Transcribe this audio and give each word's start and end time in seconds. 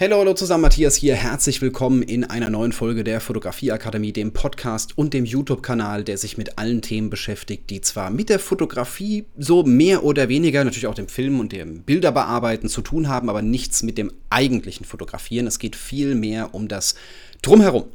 Hallo, 0.00 0.18
hallo 0.20 0.32
zusammen, 0.32 0.62
Matthias 0.62 0.94
hier. 0.94 1.16
Herzlich 1.16 1.60
willkommen 1.60 2.04
in 2.04 2.22
einer 2.22 2.50
neuen 2.50 2.70
Folge 2.70 3.02
der 3.02 3.20
Fotografieakademie, 3.20 4.12
dem 4.12 4.32
Podcast 4.32 4.96
und 4.96 5.12
dem 5.12 5.24
YouTube-Kanal, 5.24 6.04
der 6.04 6.18
sich 6.18 6.38
mit 6.38 6.56
allen 6.56 6.82
Themen 6.82 7.10
beschäftigt, 7.10 7.68
die 7.68 7.80
zwar 7.80 8.10
mit 8.10 8.28
der 8.28 8.38
Fotografie 8.38 9.24
so 9.36 9.64
mehr 9.64 10.04
oder 10.04 10.28
weniger, 10.28 10.62
natürlich 10.62 10.86
auch 10.86 10.94
dem 10.94 11.08
Film 11.08 11.40
und 11.40 11.50
dem 11.50 11.82
Bilderbearbeiten 11.82 12.68
zu 12.68 12.80
tun 12.80 13.08
haben, 13.08 13.28
aber 13.28 13.42
nichts 13.42 13.82
mit 13.82 13.98
dem 13.98 14.12
eigentlichen 14.30 14.86
Fotografieren. 14.86 15.48
Es 15.48 15.58
geht 15.58 15.74
viel 15.74 16.14
mehr 16.14 16.54
um 16.54 16.68
das 16.68 16.94
Drumherum. 17.42 17.86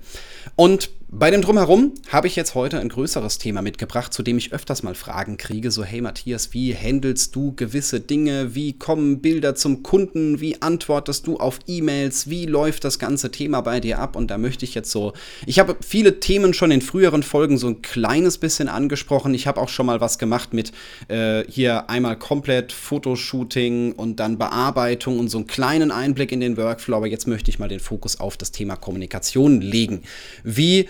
Und 0.57 0.89
bei 1.15 1.29
dem 1.29 1.41
Drumherum 1.41 1.93
habe 2.09 2.25
ich 2.25 2.35
jetzt 2.35 2.55
heute 2.55 2.79
ein 2.79 2.89
größeres 2.89 3.37
Thema 3.37 3.61
mitgebracht, 3.61 4.11
zu 4.11 4.23
dem 4.23 4.39
ich 4.39 4.51
öfters 4.51 4.81
mal 4.81 4.95
Fragen 4.95 5.37
kriege. 5.37 5.69
So, 5.69 5.83
hey 5.83 6.01
Matthias, 6.01 6.53
wie 6.53 6.75
handelst 6.75 7.35
du 7.35 7.53
gewisse 7.55 7.99
Dinge? 7.99 8.55
Wie 8.55 8.73
kommen 8.73 9.21
Bilder 9.21 9.53
zum 9.53 9.83
Kunden? 9.83 10.41
Wie 10.41 10.61
antwortest 10.63 11.27
du 11.27 11.37
auf 11.37 11.59
E-Mails? 11.67 12.31
Wie 12.31 12.47
läuft 12.47 12.83
das 12.83 12.97
ganze 12.97 13.29
Thema 13.29 13.61
bei 13.61 13.79
dir 13.79 13.99
ab? 13.99 14.15
Und 14.15 14.31
da 14.31 14.39
möchte 14.39 14.65
ich 14.65 14.73
jetzt 14.73 14.89
so, 14.89 15.13
ich 15.45 15.59
habe 15.59 15.77
viele 15.81 16.19
Themen 16.19 16.53
schon 16.55 16.71
in 16.71 16.81
früheren 16.81 17.21
Folgen 17.21 17.59
so 17.59 17.67
ein 17.67 17.83
kleines 17.83 18.39
bisschen 18.39 18.67
angesprochen. 18.67 19.35
Ich 19.35 19.45
habe 19.45 19.61
auch 19.61 19.69
schon 19.69 19.85
mal 19.85 20.01
was 20.01 20.17
gemacht 20.17 20.51
mit 20.53 20.71
äh, 21.09 21.43
hier 21.47 21.91
einmal 21.91 22.17
komplett 22.17 22.71
Fotoshooting 22.71 23.91
und 23.91 24.19
dann 24.19 24.39
Bearbeitung 24.39 25.19
und 25.19 25.29
so 25.29 25.37
einen 25.37 25.47
kleinen 25.47 25.91
Einblick 25.91 26.31
in 26.31 26.39
den 26.39 26.57
Workflow. 26.57 26.97
Aber 26.97 27.07
jetzt 27.07 27.27
möchte 27.27 27.51
ich 27.51 27.59
mal 27.59 27.69
den 27.69 27.79
Fokus 27.79 28.19
auf 28.19 28.35
das 28.35 28.51
Thema 28.51 28.75
Kommunikation 28.75 29.61
legen. 29.61 30.01
Wie 30.43 30.87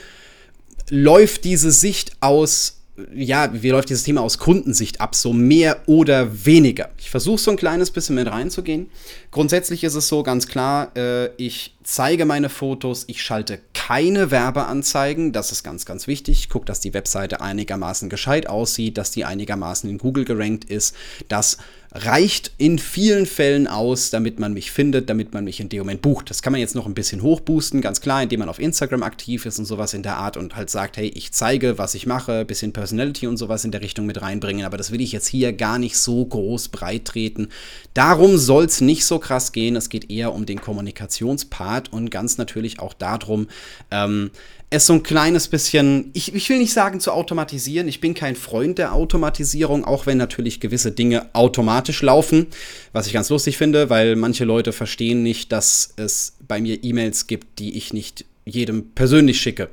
läuft 0.89 1.43
diese 1.43 1.71
Sicht 1.71 2.13
aus, 2.19 2.79
ja, 3.13 3.49
wie 3.53 3.69
läuft 3.69 3.89
dieses 3.89 4.03
Thema 4.03 4.21
aus 4.21 4.37
Kundensicht 4.37 5.01
ab, 5.01 5.15
so 5.15 5.33
mehr 5.33 5.81
oder 5.87 6.45
weniger? 6.45 6.89
Ich 6.99 7.09
versuche 7.09 7.39
so 7.39 7.51
ein 7.51 7.57
kleines 7.57 7.91
bisschen 7.91 8.15
mit 8.15 8.27
reinzugehen. 8.27 8.89
Grundsätzlich 9.31 9.83
ist 9.83 9.95
es 9.95 10.07
so 10.07 10.21
ganz 10.21 10.47
klar, 10.47 10.95
äh, 10.95 11.29
ich 11.37 11.75
zeige 11.83 12.25
meine 12.25 12.49
Fotos, 12.49 13.05
ich 13.07 13.21
schalte 13.21 13.59
keine 13.73 14.31
Werbeanzeigen, 14.31 15.33
das 15.33 15.51
ist 15.51 15.63
ganz, 15.63 15.85
ganz 15.85 16.07
wichtig. 16.07 16.39
Ich 16.39 16.49
gucke, 16.49 16.65
dass 16.65 16.79
die 16.79 16.93
Webseite 16.93 17.41
einigermaßen 17.41 18.09
gescheit 18.09 18.47
aussieht, 18.47 18.97
dass 18.97 19.11
die 19.11 19.25
einigermaßen 19.25 19.89
in 19.89 19.97
Google 19.97 20.23
gerankt 20.23 20.65
ist, 20.65 20.95
dass 21.27 21.57
reicht 21.95 22.51
in 22.57 22.79
vielen 22.79 23.27
Fällen 23.27 23.67
aus, 23.67 24.09
damit 24.09 24.39
man 24.39 24.53
mich 24.53 24.71
findet, 24.71 25.09
damit 25.09 25.33
man 25.33 25.43
mich 25.43 25.59
in 25.59 25.69
dem 25.69 25.79
Moment 25.79 26.01
bucht. 26.01 26.29
Das 26.29 26.41
kann 26.41 26.51
man 26.51 26.59
jetzt 26.59 26.73
noch 26.73 26.87
ein 26.87 26.95
bisschen 26.95 27.21
hochboosten, 27.21 27.81
ganz 27.81 28.01
klar, 28.01 28.23
indem 28.23 28.39
man 28.39 28.49
auf 28.49 28.57
Instagram 28.57 29.03
aktiv 29.03 29.45
ist 29.45 29.59
und 29.59 29.65
sowas 29.65 29.93
in 29.93 30.01
der 30.01 30.17
Art 30.17 30.35
und 30.35 30.55
halt 30.55 30.71
sagt, 30.71 30.97
hey, 30.97 31.07
ich 31.07 31.31
zeige, 31.33 31.77
was 31.77 31.93
ich 31.93 32.07
mache, 32.07 32.45
bisschen 32.45 32.73
Personality 32.73 33.27
und 33.27 33.37
sowas 33.37 33.63
in 33.63 33.71
der 33.71 33.81
Richtung 33.81 34.07
mit 34.07 34.21
reinbringen, 34.21 34.65
aber 34.65 34.77
das 34.77 34.91
will 34.91 35.01
ich 35.01 35.11
jetzt 35.11 35.27
hier 35.27 35.53
gar 35.53 35.77
nicht 35.77 35.97
so 35.97 36.25
groß 36.25 36.69
breit 36.69 37.05
treten. 37.05 37.49
Darum 37.93 38.37
soll 38.37 38.65
es 38.65 38.81
nicht 38.81 39.05
so 39.05 39.19
krass 39.19 39.51
gehen, 39.51 39.75
es 39.75 39.89
geht 39.89 40.09
eher 40.09 40.33
um 40.33 40.47
den 40.47 40.61
Kommunikationspart 40.61 41.93
und 41.93 42.09
ganz 42.09 42.39
natürlich 42.39 42.79
auch 42.79 42.93
darum, 42.93 43.47
ähm, 43.91 44.31
es 44.73 44.87
so 44.87 44.93
ein 44.93 45.03
kleines 45.03 45.47
bisschen, 45.47 46.09
ich, 46.13 46.33
ich 46.33 46.49
will 46.49 46.57
nicht 46.57 46.73
sagen 46.73 46.99
zu 46.99 47.11
automatisieren, 47.11 47.87
ich 47.87 48.01
bin 48.01 48.13
kein 48.13 48.35
Freund 48.35 48.77
der 48.77 48.93
Automatisierung, 48.93 49.85
auch 49.85 50.05
wenn 50.05 50.17
natürlich 50.17 50.59
gewisse 50.59 50.91
Dinge 50.91 51.29
automatisch 51.33 52.01
laufen, 52.01 52.47
was 52.91 53.07
ich 53.07 53.13
ganz 53.13 53.29
lustig 53.29 53.57
finde, 53.57 53.89
weil 53.89 54.15
manche 54.15 54.45
Leute 54.45 54.73
verstehen 54.73 55.21
nicht, 55.21 55.51
dass 55.51 55.93
es 55.97 56.33
bei 56.47 56.59
mir 56.59 56.83
E-Mails 56.83 57.27
gibt, 57.27 57.59
die 57.59 57.77
ich 57.77 57.93
nicht 57.93 58.25
jedem 58.45 58.91
persönlich 58.91 59.39
schicke. 59.39 59.69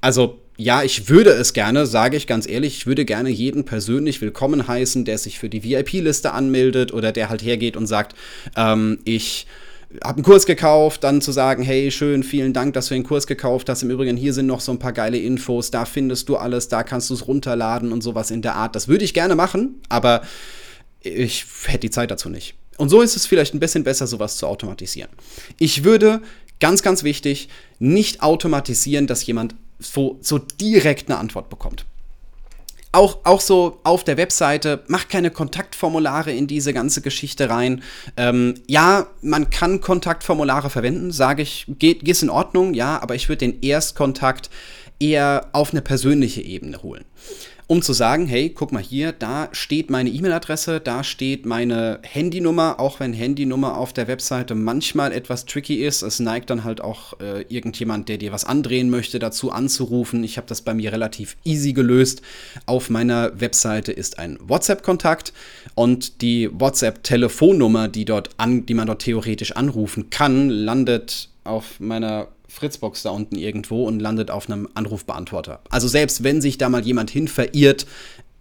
Also 0.00 0.38
ja, 0.58 0.82
ich 0.82 1.08
würde 1.08 1.30
es 1.30 1.54
gerne, 1.54 1.86
sage 1.86 2.16
ich 2.16 2.26
ganz 2.26 2.46
ehrlich, 2.46 2.76
ich 2.76 2.86
würde 2.86 3.04
gerne 3.04 3.30
jeden 3.30 3.64
persönlich 3.64 4.20
willkommen 4.20 4.68
heißen, 4.68 5.04
der 5.04 5.16
sich 5.16 5.38
für 5.38 5.48
die 5.48 5.64
VIP-Liste 5.64 6.32
anmeldet 6.32 6.92
oder 6.92 7.10
der 7.10 7.30
halt 7.30 7.42
hergeht 7.42 7.76
und 7.76 7.86
sagt, 7.86 8.14
ähm, 8.56 8.98
ich 9.04 9.46
habe 10.02 10.18
einen 10.18 10.24
Kurs 10.24 10.46
gekauft, 10.46 11.04
dann 11.04 11.20
zu 11.20 11.32
sagen, 11.32 11.62
hey, 11.62 11.90
schön, 11.90 12.22
vielen 12.22 12.52
Dank, 12.52 12.74
dass 12.74 12.88
du 12.88 12.94
den 12.94 13.04
Kurs 13.04 13.26
gekauft 13.26 13.68
hast. 13.68 13.82
Im 13.82 13.90
Übrigen, 13.90 14.16
hier 14.16 14.32
sind 14.32 14.46
noch 14.46 14.60
so 14.60 14.72
ein 14.72 14.78
paar 14.78 14.92
geile 14.92 15.18
Infos, 15.18 15.70
da 15.70 15.84
findest 15.84 16.28
du 16.28 16.36
alles, 16.36 16.68
da 16.68 16.82
kannst 16.82 17.10
du 17.10 17.14
es 17.14 17.26
runterladen 17.26 17.92
und 17.92 18.02
sowas 18.02 18.30
in 18.30 18.42
der 18.42 18.54
Art. 18.54 18.74
Das 18.74 18.88
würde 18.88 19.04
ich 19.04 19.14
gerne 19.14 19.34
machen, 19.34 19.80
aber 19.88 20.22
ich 21.00 21.44
hätte 21.66 21.80
die 21.80 21.90
Zeit 21.90 22.10
dazu 22.10 22.28
nicht. 22.28 22.54
Und 22.78 22.88
so 22.88 23.02
ist 23.02 23.16
es 23.16 23.26
vielleicht 23.26 23.54
ein 23.54 23.60
bisschen 23.60 23.84
besser, 23.84 24.06
sowas 24.06 24.36
zu 24.36 24.46
automatisieren. 24.46 25.10
Ich 25.58 25.84
würde, 25.84 26.22
ganz, 26.60 26.82
ganz 26.82 27.02
wichtig, 27.02 27.48
nicht 27.78 28.22
automatisieren, 28.22 29.06
dass 29.06 29.26
jemand 29.26 29.54
so, 29.78 30.18
so 30.20 30.38
direkt 30.38 31.10
eine 31.10 31.18
Antwort 31.18 31.50
bekommt 31.50 31.84
auch, 32.92 33.20
auch 33.24 33.40
so 33.40 33.80
auf 33.84 34.04
der 34.04 34.16
Webseite, 34.18 34.84
macht 34.86 35.08
keine 35.08 35.30
Kontaktformulare 35.30 36.32
in 36.32 36.46
diese 36.46 36.72
ganze 36.72 37.00
Geschichte 37.00 37.48
rein. 37.48 37.82
Ähm, 38.16 38.54
ja, 38.66 39.06
man 39.22 39.50
kann 39.50 39.80
Kontaktformulare 39.80 40.70
verwenden, 40.70 41.10
sage 41.10 41.42
ich, 41.42 41.64
geht, 41.68 42.04
geht 42.04 42.22
in 42.22 42.30
Ordnung, 42.30 42.74
ja, 42.74 43.02
aber 43.02 43.14
ich 43.14 43.28
würde 43.28 43.38
den 43.38 43.62
Erstkontakt 43.62 44.50
eher 45.00 45.48
auf 45.52 45.72
eine 45.72 45.82
persönliche 45.82 46.42
Ebene 46.42 46.82
holen 46.82 47.04
um 47.66 47.82
zu 47.82 47.92
sagen, 47.92 48.26
hey, 48.26 48.50
guck 48.50 48.72
mal 48.72 48.82
hier, 48.82 49.12
da 49.12 49.48
steht 49.52 49.90
meine 49.90 50.10
E-Mail-Adresse, 50.10 50.80
da 50.80 51.04
steht 51.04 51.46
meine 51.46 52.00
Handynummer, 52.02 52.80
auch 52.80 53.00
wenn 53.00 53.12
Handynummer 53.12 53.78
auf 53.78 53.92
der 53.92 54.08
Webseite 54.08 54.54
manchmal 54.54 55.12
etwas 55.12 55.46
tricky 55.46 55.84
ist. 55.84 56.02
Es 56.02 56.20
neigt 56.20 56.50
dann 56.50 56.64
halt 56.64 56.80
auch 56.80 57.18
äh, 57.20 57.42
irgendjemand, 57.48 58.08
der 58.08 58.18
dir 58.18 58.32
was 58.32 58.44
andrehen 58.44 58.90
möchte, 58.90 59.18
dazu 59.18 59.50
anzurufen. 59.52 60.24
Ich 60.24 60.36
habe 60.36 60.46
das 60.46 60.62
bei 60.62 60.74
mir 60.74 60.92
relativ 60.92 61.36
easy 61.44 61.72
gelöst. 61.72 62.22
Auf 62.66 62.90
meiner 62.90 63.40
Webseite 63.40 63.92
ist 63.92 64.18
ein 64.18 64.38
WhatsApp-Kontakt 64.40 65.32
und 65.74 66.20
die 66.22 66.50
WhatsApp-Telefonnummer, 66.52 67.88
die, 67.88 68.04
die 68.04 68.74
man 68.74 68.86
dort 68.86 69.02
theoretisch 69.02 69.52
anrufen 69.52 70.10
kann, 70.10 70.50
landet 70.50 71.28
auf 71.44 71.80
meiner 71.80 72.28
Fritzbox 72.52 73.02
da 73.02 73.10
unten 73.10 73.36
irgendwo 73.36 73.86
und 73.86 74.00
landet 74.00 74.30
auf 74.30 74.48
einem 74.48 74.68
Anrufbeantworter. 74.74 75.60
Also 75.70 75.88
selbst 75.88 76.22
wenn 76.22 76.40
sich 76.40 76.58
da 76.58 76.68
mal 76.68 76.84
jemand 76.84 77.10
hin 77.10 77.28
verirrt, 77.28 77.86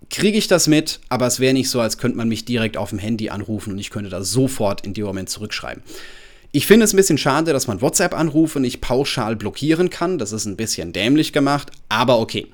kriege 0.10 0.38
ich 0.38 0.48
das 0.48 0.68
mit, 0.68 1.00
aber 1.10 1.28
es 1.28 1.40
wäre 1.40 1.54
nicht 1.54 1.70
so, 1.70 1.80
als 1.80 1.98
könnte 1.98 2.18
man 2.18 2.28
mich 2.28 2.44
direkt 2.44 2.78
auf 2.78 2.90
dem 2.90 3.00
Handy 3.00 3.30
anrufen 3.30 3.74
und 3.74 3.80
ich 3.80 3.90
könnte 3.90 4.10
da 4.10 4.24
sofort 4.24 4.86
in 4.86 4.94
dem 4.94 5.06
Moment 5.06 5.30
zurückschreiben. 5.30 5.82
Ich 6.52 6.68
finde 6.68 6.84
es 6.84 6.94
ein 6.94 6.98
bisschen 6.98 7.18
schade, 7.18 7.54
dass 7.54 7.68
man 7.68 7.82
WhatsApp-Anrufe 7.82 8.60
nicht 8.60 8.82
pauschal 8.82 9.38
blockieren 9.38 9.90
kann. 9.90 10.18
Das 10.18 10.34
ist 10.34 10.46
ein 10.46 10.58
bisschen 10.58 10.92
dämlich 10.92 11.32
gemacht, 11.32 11.72
aber 11.88 12.20
okay 12.20 12.48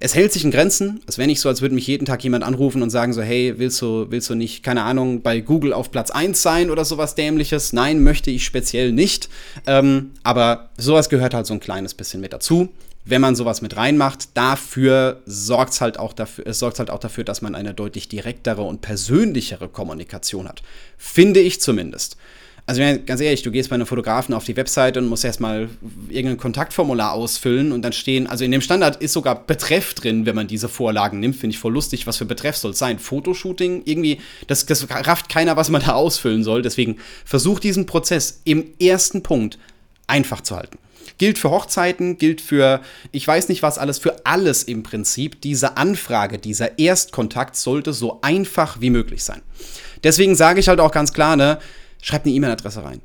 es 0.00 0.14
hält 0.14 0.32
sich 0.32 0.44
in 0.44 0.50
Grenzen. 0.50 1.00
Es 1.06 1.18
wäre 1.18 1.26
nicht 1.26 1.40
so, 1.40 1.48
als 1.48 1.60
würde 1.60 1.74
mich 1.74 1.86
jeden 1.86 2.06
Tag 2.06 2.22
jemand 2.22 2.44
anrufen 2.44 2.82
und 2.82 2.90
sagen 2.90 3.12
so, 3.12 3.20
hey, 3.20 3.54
willst 3.58 3.82
du, 3.82 4.06
willst 4.10 4.30
du 4.30 4.34
nicht, 4.34 4.62
keine 4.62 4.82
Ahnung, 4.82 5.22
bei 5.22 5.40
Google 5.40 5.72
auf 5.72 5.90
Platz 5.90 6.10
1 6.10 6.40
sein 6.40 6.70
oder 6.70 6.84
sowas 6.84 7.16
dämliches? 7.16 7.72
Nein, 7.72 8.02
möchte 8.02 8.30
ich 8.30 8.44
speziell 8.44 8.92
nicht. 8.92 9.28
Ähm, 9.66 10.12
aber 10.22 10.70
sowas 10.76 11.08
gehört 11.08 11.34
halt 11.34 11.46
so 11.46 11.54
ein 11.54 11.60
kleines 11.60 11.94
bisschen 11.94 12.20
mit 12.20 12.32
dazu. 12.32 12.68
Wenn 13.04 13.20
man 13.20 13.34
sowas 13.34 13.62
mit 13.62 13.76
reinmacht, 13.76 14.36
dafür 14.36 15.22
sorgt 15.24 15.72
es 15.72 15.80
halt 15.80 15.98
auch 15.98 16.12
dafür, 16.12 16.46
es 16.46 16.58
sorgt 16.58 16.78
halt 16.78 16.90
auch 16.90 17.00
dafür, 17.00 17.24
dass 17.24 17.42
man 17.42 17.54
eine 17.54 17.72
deutlich 17.72 18.08
direktere 18.08 18.62
und 18.62 18.82
persönlichere 18.82 19.68
Kommunikation 19.68 20.46
hat. 20.46 20.62
Finde 20.96 21.40
ich 21.40 21.60
zumindest. 21.60 22.18
Also 22.68 22.82
ganz 22.82 23.22
ehrlich, 23.22 23.40
du 23.40 23.50
gehst 23.50 23.70
bei 23.70 23.76
einem 23.76 23.86
Fotografen 23.86 24.34
auf 24.34 24.44
die 24.44 24.54
Webseite 24.54 24.98
und 24.98 25.08
musst 25.08 25.24
erstmal 25.24 25.70
irgendein 26.10 26.36
Kontaktformular 26.36 27.14
ausfüllen 27.14 27.72
und 27.72 27.80
dann 27.80 27.94
stehen, 27.94 28.26
also 28.26 28.44
in 28.44 28.50
dem 28.50 28.60
Standard 28.60 28.96
ist 28.96 29.14
sogar 29.14 29.46
Betreff 29.46 29.94
drin, 29.94 30.26
wenn 30.26 30.36
man 30.36 30.48
diese 30.48 30.68
Vorlagen 30.68 31.18
nimmt, 31.18 31.36
finde 31.36 31.54
ich 31.54 31.58
voll 31.58 31.72
lustig, 31.72 32.06
was 32.06 32.18
für 32.18 32.26
Betreff 32.26 32.58
soll 32.58 32.72
es 32.72 32.78
sein? 32.78 32.98
Fotoshooting? 32.98 33.84
Irgendwie, 33.86 34.20
das, 34.48 34.66
das 34.66 34.86
rafft 34.90 35.30
keiner, 35.30 35.56
was 35.56 35.70
man 35.70 35.80
da 35.80 35.94
ausfüllen 35.94 36.44
soll. 36.44 36.60
Deswegen 36.60 36.98
versuch 37.24 37.58
diesen 37.58 37.86
Prozess 37.86 38.42
im 38.44 38.66
ersten 38.78 39.22
Punkt 39.22 39.58
einfach 40.06 40.42
zu 40.42 40.54
halten. 40.54 40.76
Gilt 41.16 41.38
für 41.38 41.48
Hochzeiten, 41.48 42.18
gilt 42.18 42.42
für, 42.42 42.82
ich 43.12 43.26
weiß 43.26 43.48
nicht 43.48 43.62
was 43.62 43.78
alles, 43.78 43.98
für 43.98 44.26
alles 44.26 44.62
im 44.62 44.82
Prinzip. 44.82 45.40
Diese 45.40 45.78
Anfrage, 45.78 46.36
dieser 46.36 46.78
Erstkontakt 46.78 47.56
sollte 47.56 47.94
so 47.94 48.18
einfach 48.20 48.78
wie 48.82 48.90
möglich 48.90 49.24
sein. 49.24 49.40
Deswegen 50.04 50.36
sage 50.36 50.60
ich 50.60 50.68
halt 50.68 50.80
auch 50.80 50.92
ganz 50.92 51.14
klar, 51.14 51.34
ne, 51.34 51.58
schreibt 52.00 52.26
eine 52.26 52.34
E-Mail-Adresse 52.34 52.84
rein. 52.84 53.00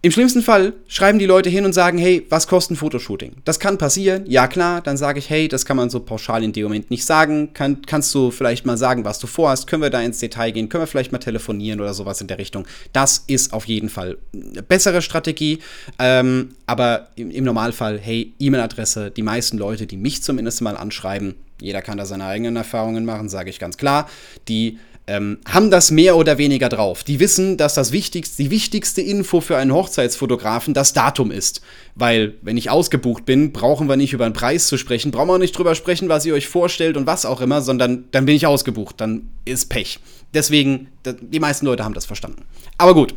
Im 0.00 0.12
schlimmsten 0.12 0.42
Fall 0.42 0.74
schreiben 0.86 1.18
die 1.18 1.26
Leute 1.26 1.50
hin 1.50 1.64
und 1.64 1.72
sagen, 1.72 1.98
hey, 1.98 2.24
was 2.28 2.46
kostet 2.46 2.72
ein 2.72 2.76
Fotoshooting? 2.76 3.32
Das 3.44 3.58
kann 3.58 3.78
passieren, 3.78 4.26
ja 4.28 4.46
klar, 4.46 4.80
dann 4.80 4.96
sage 4.96 5.18
ich, 5.18 5.28
hey, 5.28 5.48
das 5.48 5.64
kann 5.66 5.76
man 5.76 5.90
so 5.90 5.98
pauschal 5.98 6.44
in 6.44 6.52
dem 6.52 6.62
Moment 6.62 6.88
nicht 6.88 7.04
sagen. 7.04 7.52
Kann, 7.52 7.82
kannst 7.84 8.14
du 8.14 8.30
vielleicht 8.30 8.64
mal 8.64 8.76
sagen, 8.76 9.04
was 9.04 9.18
du 9.18 9.26
vorhast? 9.26 9.66
Können 9.66 9.82
wir 9.82 9.90
da 9.90 10.00
ins 10.00 10.20
Detail 10.20 10.52
gehen? 10.52 10.68
Können 10.68 10.82
wir 10.82 10.86
vielleicht 10.86 11.10
mal 11.10 11.18
telefonieren 11.18 11.80
oder 11.80 11.94
sowas 11.94 12.20
in 12.20 12.28
der 12.28 12.38
Richtung? 12.38 12.64
Das 12.92 13.24
ist 13.26 13.52
auf 13.52 13.64
jeden 13.64 13.88
Fall 13.88 14.18
eine 14.32 14.62
bessere 14.62 15.02
Strategie. 15.02 15.58
Ähm, 15.98 16.50
aber 16.66 17.08
im, 17.16 17.32
im 17.32 17.42
Normalfall, 17.42 17.98
hey, 17.98 18.34
E-Mail-Adresse, 18.38 19.10
die 19.10 19.22
meisten 19.22 19.58
Leute, 19.58 19.88
die 19.88 19.96
mich 19.96 20.22
zumindest 20.22 20.62
mal 20.62 20.76
anschreiben, 20.76 21.34
jeder 21.60 21.82
kann 21.82 21.98
da 21.98 22.06
seine 22.06 22.26
eigenen 22.26 22.54
Erfahrungen 22.54 23.04
machen, 23.04 23.28
sage 23.28 23.50
ich 23.50 23.58
ganz 23.58 23.76
klar, 23.76 24.08
die 24.46 24.78
ähm, 25.08 25.38
haben 25.48 25.70
das 25.70 25.90
mehr 25.90 26.16
oder 26.16 26.36
weniger 26.36 26.68
drauf. 26.68 27.02
Die 27.02 27.18
wissen, 27.18 27.56
dass 27.56 27.72
das 27.72 27.92
wichtigste, 27.92 28.42
die 28.42 28.50
wichtigste 28.50 29.00
Info 29.00 29.40
für 29.40 29.56
einen 29.56 29.72
Hochzeitsfotografen 29.72 30.74
das 30.74 30.92
Datum 30.92 31.30
ist. 31.30 31.62
Weil, 31.94 32.34
wenn 32.42 32.58
ich 32.58 32.68
ausgebucht 32.68 33.24
bin, 33.24 33.52
brauchen 33.52 33.88
wir 33.88 33.96
nicht 33.96 34.12
über 34.12 34.26
einen 34.26 34.34
Preis 34.34 34.66
zu 34.66 34.76
sprechen, 34.76 35.10
brauchen 35.10 35.28
wir 35.28 35.38
nicht 35.38 35.56
drüber 35.56 35.74
sprechen, 35.74 36.10
was 36.10 36.26
ihr 36.26 36.34
euch 36.34 36.46
vorstellt 36.46 36.98
und 36.98 37.06
was 37.06 37.24
auch 37.24 37.40
immer, 37.40 37.62
sondern 37.62 38.04
dann 38.10 38.26
bin 38.26 38.36
ich 38.36 38.46
ausgebucht, 38.46 39.00
dann 39.00 39.30
ist 39.46 39.70
Pech. 39.70 39.98
Deswegen, 40.34 40.88
die 41.04 41.40
meisten 41.40 41.64
Leute 41.64 41.84
haben 41.84 41.94
das 41.94 42.04
verstanden. 42.04 42.44
Aber 42.76 42.92
gut, 42.92 43.14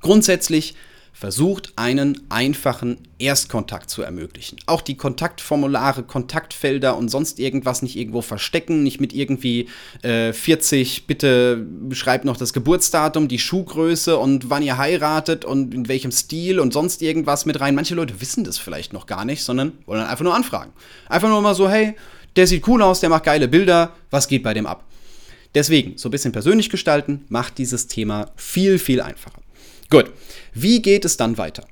grundsätzlich 0.00 0.74
versucht 1.20 1.74
einen 1.76 2.18
einfachen 2.30 2.96
Erstkontakt 3.18 3.90
zu 3.90 4.00
ermöglichen. 4.00 4.56
Auch 4.64 4.80
die 4.80 4.96
Kontaktformulare, 4.96 6.02
Kontaktfelder 6.02 6.96
und 6.96 7.10
sonst 7.10 7.38
irgendwas 7.38 7.82
nicht 7.82 7.96
irgendwo 7.96 8.22
verstecken, 8.22 8.82
nicht 8.82 9.02
mit 9.02 9.12
irgendwie 9.12 9.68
äh, 10.00 10.32
40, 10.32 11.06
bitte 11.06 11.66
schreibt 11.90 12.24
noch 12.24 12.38
das 12.38 12.54
Geburtsdatum, 12.54 13.28
die 13.28 13.38
Schuhgröße 13.38 14.16
und 14.16 14.48
wann 14.48 14.62
ihr 14.62 14.78
heiratet 14.78 15.44
und 15.44 15.74
in 15.74 15.88
welchem 15.88 16.10
Stil 16.10 16.58
und 16.58 16.72
sonst 16.72 17.02
irgendwas 17.02 17.44
mit 17.44 17.60
rein. 17.60 17.74
Manche 17.74 17.94
Leute 17.94 18.22
wissen 18.22 18.44
das 18.44 18.56
vielleicht 18.56 18.94
noch 18.94 19.04
gar 19.04 19.26
nicht, 19.26 19.44
sondern 19.44 19.72
wollen 19.84 20.00
einfach 20.00 20.24
nur 20.24 20.34
anfragen. 20.34 20.72
Einfach 21.10 21.28
nur 21.28 21.42
mal 21.42 21.54
so, 21.54 21.68
hey, 21.68 21.96
der 22.36 22.46
sieht 22.46 22.66
cool 22.66 22.80
aus, 22.80 23.00
der 23.00 23.10
macht 23.10 23.24
geile 23.24 23.46
Bilder, 23.46 23.92
was 24.10 24.26
geht 24.26 24.42
bei 24.42 24.54
dem 24.54 24.64
ab? 24.64 24.84
Deswegen, 25.54 25.98
so 25.98 26.08
ein 26.08 26.12
bisschen 26.12 26.32
persönlich 26.32 26.70
gestalten, 26.70 27.26
macht 27.28 27.58
dieses 27.58 27.88
Thema 27.88 28.30
viel, 28.36 28.78
viel 28.78 29.02
einfacher. 29.02 29.42
Gut, 29.90 30.12
wie 30.54 30.80
geht 30.82 31.04
es 31.04 31.16
dann 31.16 31.36
weiter? 31.36 31.64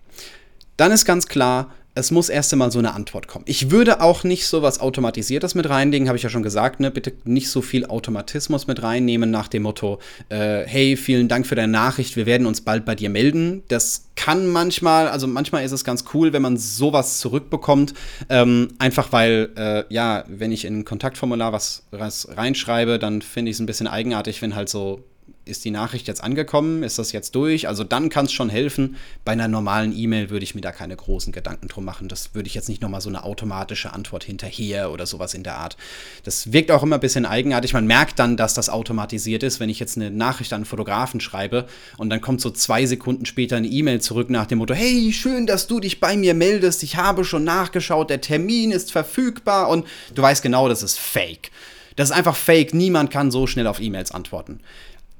Dann 0.77 0.93
ist 0.93 1.05
ganz 1.05 1.27
klar, 1.27 1.73
es 1.99 2.13
muss 2.13 2.29
erst 2.29 2.53
einmal 2.53 2.71
so 2.71 2.79
eine 2.79 2.95
Antwort 2.95 3.27
kommen. 3.27 3.45
Ich 3.49 3.73
würde 3.73 4.01
auch 4.01 4.23
nicht 4.23 4.47
so 4.47 4.63
was 4.63 4.81
Automatisiertes 4.81 5.57
mit 5.57 5.69
reinlegen, 5.69 6.07
habe 6.07 6.17
ich 6.17 6.23
ja 6.23 6.31
schon 6.31 6.45
gesagt, 6.45 6.79
ne? 6.79 6.93
Bitte 6.93 7.13
nicht 7.25 7.51
so 7.51 7.61
viel 7.61 7.87
Automatismus 7.87 8.69
mit 8.69 8.83
reinnehmen 8.83 9.33
nach 9.33 9.49
dem 9.49 9.65
Motto, 9.65 9.99
äh, 10.29 10.63
hey, 10.65 10.97
vielen 10.97 11.27
Dank 11.27 11.47
für 11.47 11.57
deine 11.57 11.73
Nachricht, 11.73 12.15
wir 12.15 12.27
werden 12.27 12.47
uns 12.47 12.61
bald 12.61 12.85
bei 12.85 12.95
dir 12.95 13.11
melden. 13.11 13.65
Das 13.67 14.11
kann 14.15 14.47
manchmal, 14.47 15.09
also 15.09 15.27
manchmal 15.27 15.65
ist 15.65 15.73
es 15.73 15.85
ganz 15.85 16.05
cool, 16.15 16.33
wenn 16.33 16.43
man 16.43 16.57
sowas 16.57 17.19
zurückbekommt. 17.19 17.95
Ähm, 18.29 18.69
einfach 18.79 19.13
weil, 19.13 19.51
äh, 19.57 19.83
ja, 19.93 20.25
wenn 20.29 20.53
ich 20.53 20.65
in 20.65 20.81
ein 20.81 20.85
Kontaktformular 20.85 21.53
was, 21.53 21.83
was 21.91 22.29
reinschreibe, 22.37 23.01
dann 23.01 23.23
finde 23.23 23.51
ich 23.51 23.57
es 23.57 23.61
ein 23.61 23.67
bisschen 23.67 23.89
eigenartig, 23.89 24.41
wenn 24.41 24.55
halt 24.55 24.69
so 24.69 25.05
ist 25.49 25.65
die 25.65 25.71
Nachricht 25.71 26.07
jetzt 26.07 26.23
angekommen? 26.23 26.83
Ist 26.83 26.99
das 26.99 27.13
jetzt 27.13 27.35
durch? 27.35 27.67
Also 27.67 27.85
dann 27.85 28.09
kann 28.09 28.27
es 28.27 28.33
schon 28.33 28.49
helfen. 28.49 28.97
Bei 29.25 29.33
einer 29.33 29.49
normalen 29.49 29.97
E-Mail 29.97 30.31
würde 30.31 30.45
ich 30.45 30.55
mir 30.55 30.61
da 30.61 30.73
keine 30.73 30.95
großen 30.95 31.33
Gedanken 31.33 31.69
drum 31.69 31.85
machen. 31.85 32.09
Das 32.09 32.35
würde 32.35 32.47
ich 32.47 32.55
jetzt 32.55 32.69
nicht 32.69 32.83
nochmal 32.83 33.01
so 33.01 33.09
eine 33.09 33.25
automatische 33.25 33.93
Antwort 33.93 34.25
hinterher 34.25 34.93
oder 34.93 35.07
sowas 35.07 35.35
in 35.35 35.43
der 35.43 35.57
Art. 35.57 35.77
Das 36.25 36.53
wirkt 36.53 36.71
auch 36.71 36.83
immer 36.83 36.97
ein 36.97 37.01
bisschen 37.01 37.27
eigenartig. 37.27 37.73
Man 37.73 37.87
merkt 37.87 38.19
dann, 38.19 38.37
dass 38.37 38.55
das 38.55 38.69
automatisiert 38.69 39.43
ist, 39.43 39.61
wenn 39.61 39.71
ich 39.71 39.81
jetzt 39.81 39.97
eine 39.97 40.11
Nachricht 40.11 40.53
an 40.53 40.59
einen 40.59 40.65
Fotografen 40.65 41.21
schreibe 41.21 41.67
und 41.97 42.11
dann 42.11 42.21
kommt 42.21 42.41
so 42.41 42.51
zwei 42.51 42.87
Sekunden 42.87 43.27
später 43.27 43.57
eine 43.57 43.69
E-Mail 43.69 44.01
zurück 44.01 44.31
nach 44.31 44.47
dem 44.47 44.59
Motto, 44.59 44.75
hey, 44.75 45.13
schön, 45.13 45.47
dass 45.47 45.67
du 45.67 45.81
dich 45.81 46.01
bei 46.01 46.17
mir 46.17 46.35
meldest. 46.35 46.83
Ich 46.83 46.97
habe 46.97 47.25
schon 47.25 47.45
nachgeschaut, 47.45 48.11
der 48.11 48.21
Termin 48.21 48.71
ist 48.71 48.93
verfügbar 48.93 49.69
und 49.69 49.87
du 50.15 50.23
weißt 50.23 50.43
genau, 50.43 50.69
das 50.69 50.83
ist 50.83 50.99
fake. 50.99 51.51
Das 51.99 52.11
ist 52.11 52.17
einfach 52.17 52.37
fake. 52.37 52.75
Niemand 52.75 53.11
kann 53.11 53.33
so 53.33 53.49
schnell 53.49 53.67
auf 53.67 53.81
E-Mails 53.81 54.13
antworten. 54.13 54.61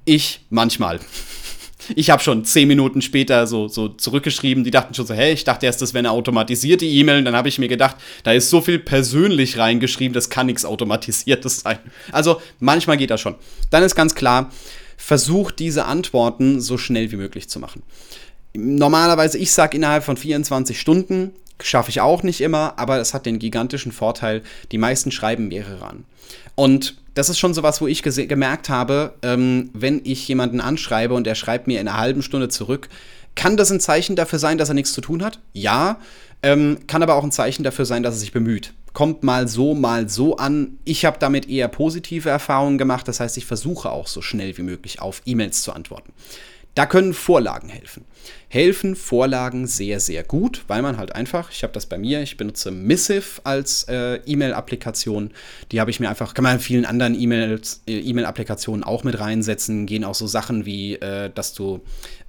Ich 0.09 0.41
manchmal. 0.49 1.01
Ich 1.95 2.09
habe 2.09 2.23
schon 2.23 2.43
zehn 2.47 2.67
Minuten 2.67 3.03
später 3.03 3.47
so, 3.47 3.69
so 3.69 3.89
zurückgeschrieben. 3.89 4.65
Die 4.65 4.71
dachten 4.71 4.95
schon 4.95 5.05
so, 5.05 5.13
hey, 5.13 5.35
ich 5.35 5.45
dachte 5.45 5.67
erst, 5.67 5.83
das 5.83 5.93
wäre 5.93 5.99
eine 5.99 6.13
automatisierte 6.13 6.87
E-Mail. 6.87 7.19
Und 7.19 7.27
dann 7.27 7.37
habe 7.37 7.51
ich 7.51 7.59
mir 7.59 7.69
gedacht, 7.69 7.97
da 8.23 8.33
ist 8.33 8.49
so 8.49 8.63
viel 8.63 8.79
persönlich 8.79 9.59
reingeschrieben, 9.59 10.15
das 10.15 10.31
kann 10.31 10.47
nichts 10.47 10.65
Automatisiertes 10.65 11.61
sein. 11.61 11.79
Also 12.11 12.41
manchmal 12.59 12.97
geht 12.97 13.11
das 13.11 13.21
schon. 13.21 13.35
Dann 13.69 13.83
ist 13.83 13.97
ganz 13.97 14.15
klar, 14.15 14.51
versucht 14.97 15.59
diese 15.59 15.85
Antworten 15.85 16.63
so 16.63 16.79
schnell 16.79 17.13
wie 17.13 17.17
möglich 17.17 17.51
zu 17.51 17.61
machen. 17.61 17.83
Normalerweise, 18.55 19.37
ich 19.37 19.53
sage 19.53 19.77
innerhalb 19.77 20.05
von 20.05 20.17
24 20.17 20.81
Stunden, 20.81 21.33
schaffe 21.63 21.91
ich 21.91 22.01
auch 22.01 22.23
nicht 22.23 22.41
immer, 22.41 22.79
aber 22.79 22.99
es 22.99 23.13
hat 23.13 23.27
den 23.27 23.39
gigantischen 23.39 23.93
Vorteil, 23.93 24.43
die 24.73 24.79
meisten 24.79 25.11
schreiben 25.11 25.49
mehrere 25.49 25.85
an. 25.85 26.05
Und 26.55 26.97
das 27.19 27.29
ist 27.29 27.41
schon 27.41 27.53
so 27.53 27.65
was, 27.65 27.81
wo 27.81 27.89
ich 27.89 28.05
gemerkt 28.05 28.69
habe, 28.69 29.15
ähm, 29.23 29.71
wenn 29.75 30.03
ich 30.05 30.29
jemanden 30.29 30.61
anschreibe 30.61 31.15
und 31.15 31.27
er 31.27 31.35
schreibt 31.35 31.67
mir 31.67 31.81
in 31.81 31.89
einer 31.89 31.99
halben 31.99 32.23
Stunde 32.23 32.49
zurück, 32.49 32.89
kann 33.35 33.57
das 33.57 33.73
ein 33.73 33.81
Zeichen 33.81 34.15
dafür 34.15 34.39
sein, 34.39 34.57
dass 34.57 34.69
er 34.69 34.77
nichts 34.77 34.93
zu 34.93 35.01
tun 35.01 35.25
hat? 35.25 35.41
Ja. 35.53 35.99
Ähm, 36.45 36.79
kann 36.87 37.03
aber 37.03 37.17
auch 37.17 37.25
ein 37.25 37.33
Zeichen 37.33 37.65
dafür 37.65 37.87
sein, 37.87 38.05
dass 38.05 38.15
er 38.15 38.21
sich 38.21 38.31
bemüht. 38.31 38.73
Kommt 38.93 39.25
mal 39.25 39.49
so, 39.49 39.75
mal 39.75 40.09
so 40.09 40.37
an. 40.37 40.79
Ich 40.85 41.05
habe 41.05 41.19
damit 41.19 41.49
eher 41.49 41.67
positive 41.67 42.31
Erfahrungen 42.31 42.79
gemacht. 42.79 43.09
Das 43.09 43.19
heißt, 43.19 43.37
ich 43.37 43.47
versuche 43.47 43.91
auch 43.91 44.07
so 44.07 44.23
schnell 44.23 44.57
wie 44.57 44.63
möglich 44.63 45.01
auf 45.01 45.21
E-Mails 45.27 45.63
zu 45.63 45.73
antworten. 45.73 46.13
Da 46.79 46.87
können 46.87 47.13
Vorlagen 47.13 47.69
helfen 47.69 48.05
helfen 48.49 48.97
Vorlagen 48.97 49.67
sehr, 49.67 50.01
sehr 50.01 50.25
gut, 50.25 50.65
weil 50.69 50.81
man 50.81 50.97
halt 50.97 51.15
einfach, 51.15 51.51
ich 51.51 51.63
habe 51.63 51.73
das 51.75 51.87
bei 51.87 51.99
mir, 51.99 52.23
ich 52.23 52.39
benutze 52.39 52.71
Missive 52.71 53.41
als 53.45 53.85
äh, 53.85 54.21
E-Mail-Applikation. 54.25 55.33
Die 55.71 55.81
habe 55.81 55.91
ich 55.91 56.01
mir 56.01 56.09
einfach, 56.09 56.33
kann 56.33 56.45
man 56.45 56.55
in 56.55 56.61
vielen 56.61 56.87
anderen 56.87 57.15
äh, 57.15 57.59
E-Mail-Applikationen 57.87 58.85
auch 58.85 59.05
mit 59.05 59.21
reinsetzen, 59.21 59.85
gehen 59.85 60.03
auch 60.03 60.15
so 60.15 60.27
Sachen 60.27 60.65
wie, 60.65 60.95
äh, 60.95 61.31
dass 61.35 61.53
du 61.53 61.81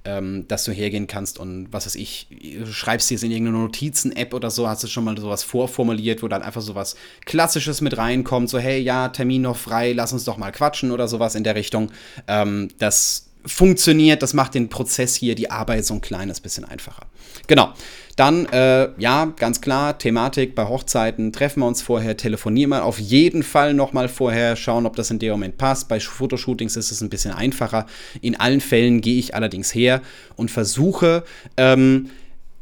ähm, 0.02 0.48
dass 0.48 0.64
du 0.64 0.72
hergehen 0.72 1.06
kannst 1.06 1.38
und 1.38 1.68
was 1.72 1.84
weiß 1.84 1.94
ich, 1.96 2.26
schreibst 2.70 3.10
dir 3.10 3.16
es 3.16 3.22
in 3.22 3.30
irgendeine 3.30 3.58
Notizen-App 3.58 4.32
oder 4.32 4.50
so, 4.50 4.66
hast 4.66 4.82
du 4.82 4.86
schon 4.86 5.04
mal 5.04 5.14
sowas 5.18 5.42
vorformuliert, 5.42 6.22
wo 6.22 6.28
dann 6.28 6.42
einfach 6.42 6.62
sowas 6.62 6.96
Klassisches 7.26 7.82
mit 7.82 7.98
reinkommt, 7.98 8.48
so 8.48 8.58
hey, 8.58 8.80
ja, 8.80 9.10
Termin 9.10 9.42
noch 9.42 9.58
frei, 9.58 9.92
lass 9.92 10.14
uns 10.14 10.24
doch 10.24 10.38
mal 10.38 10.52
quatschen 10.52 10.90
oder 10.90 11.06
sowas 11.06 11.34
in 11.34 11.44
der 11.44 11.54
Richtung. 11.54 11.92
Ähm, 12.28 12.68
das 12.78 13.29
funktioniert, 13.46 14.22
das 14.22 14.34
macht 14.34 14.54
den 14.54 14.68
Prozess 14.68 15.14
hier, 15.14 15.34
die 15.34 15.50
Arbeit 15.50 15.84
so 15.84 15.94
ein 15.94 16.00
kleines 16.00 16.40
bisschen 16.40 16.64
einfacher. 16.64 17.06
Genau. 17.46 17.72
Dann, 18.16 18.44
äh, 18.46 18.90
ja, 18.98 19.32
ganz 19.36 19.62
klar, 19.62 19.96
Thematik 19.96 20.54
bei 20.54 20.68
Hochzeiten, 20.68 21.32
treffen 21.32 21.60
wir 21.60 21.66
uns 21.66 21.80
vorher, 21.80 22.16
telefonieren 22.16 22.70
wir 22.70 22.84
auf 22.84 22.98
jeden 22.98 23.42
Fall 23.42 23.72
nochmal 23.72 24.08
vorher, 24.08 24.56
schauen, 24.56 24.84
ob 24.84 24.94
das 24.96 25.10
in 25.10 25.18
dem 25.18 25.30
Moment 25.32 25.56
passt. 25.56 25.88
Bei 25.88 25.98
Fotoshootings 26.00 26.76
ist 26.76 26.90
es 26.90 27.00
ein 27.00 27.08
bisschen 27.08 27.32
einfacher. 27.32 27.86
In 28.20 28.38
allen 28.38 28.60
Fällen 28.60 29.00
gehe 29.00 29.18
ich 29.18 29.34
allerdings 29.34 29.74
her 29.74 30.02
und 30.36 30.50
versuche, 30.50 31.24
ähm, 31.56 32.10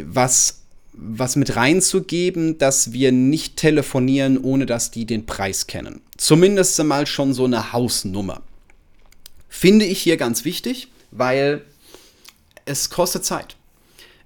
was 0.03 0.59
was 1.01 1.37
mit 1.37 1.55
reinzugeben, 1.55 2.59
dass 2.59 2.93
wir 2.93 3.13
nicht 3.13 3.57
telefonieren, 3.57 4.37
ohne 4.37 4.67
dass 4.67 4.91
die 4.91 5.07
den 5.07 5.27
Preis 5.27 5.69
kennen. 5.69 6.01
Zumindest 6.17 6.83
mal 6.83 7.07
schon 7.07 7.33
so 7.33 7.45
eine 7.45 7.73
Hausnummer. 7.73 8.43
Finde 9.49 9.85
ich 9.85 10.01
hier 10.01 10.17
ganz 10.17 10.45
wichtig, 10.45 10.89
weil 11.11 11.63
es 12.65 12.91
kostet 12.91 13.25
Zeit. 13.25 13.57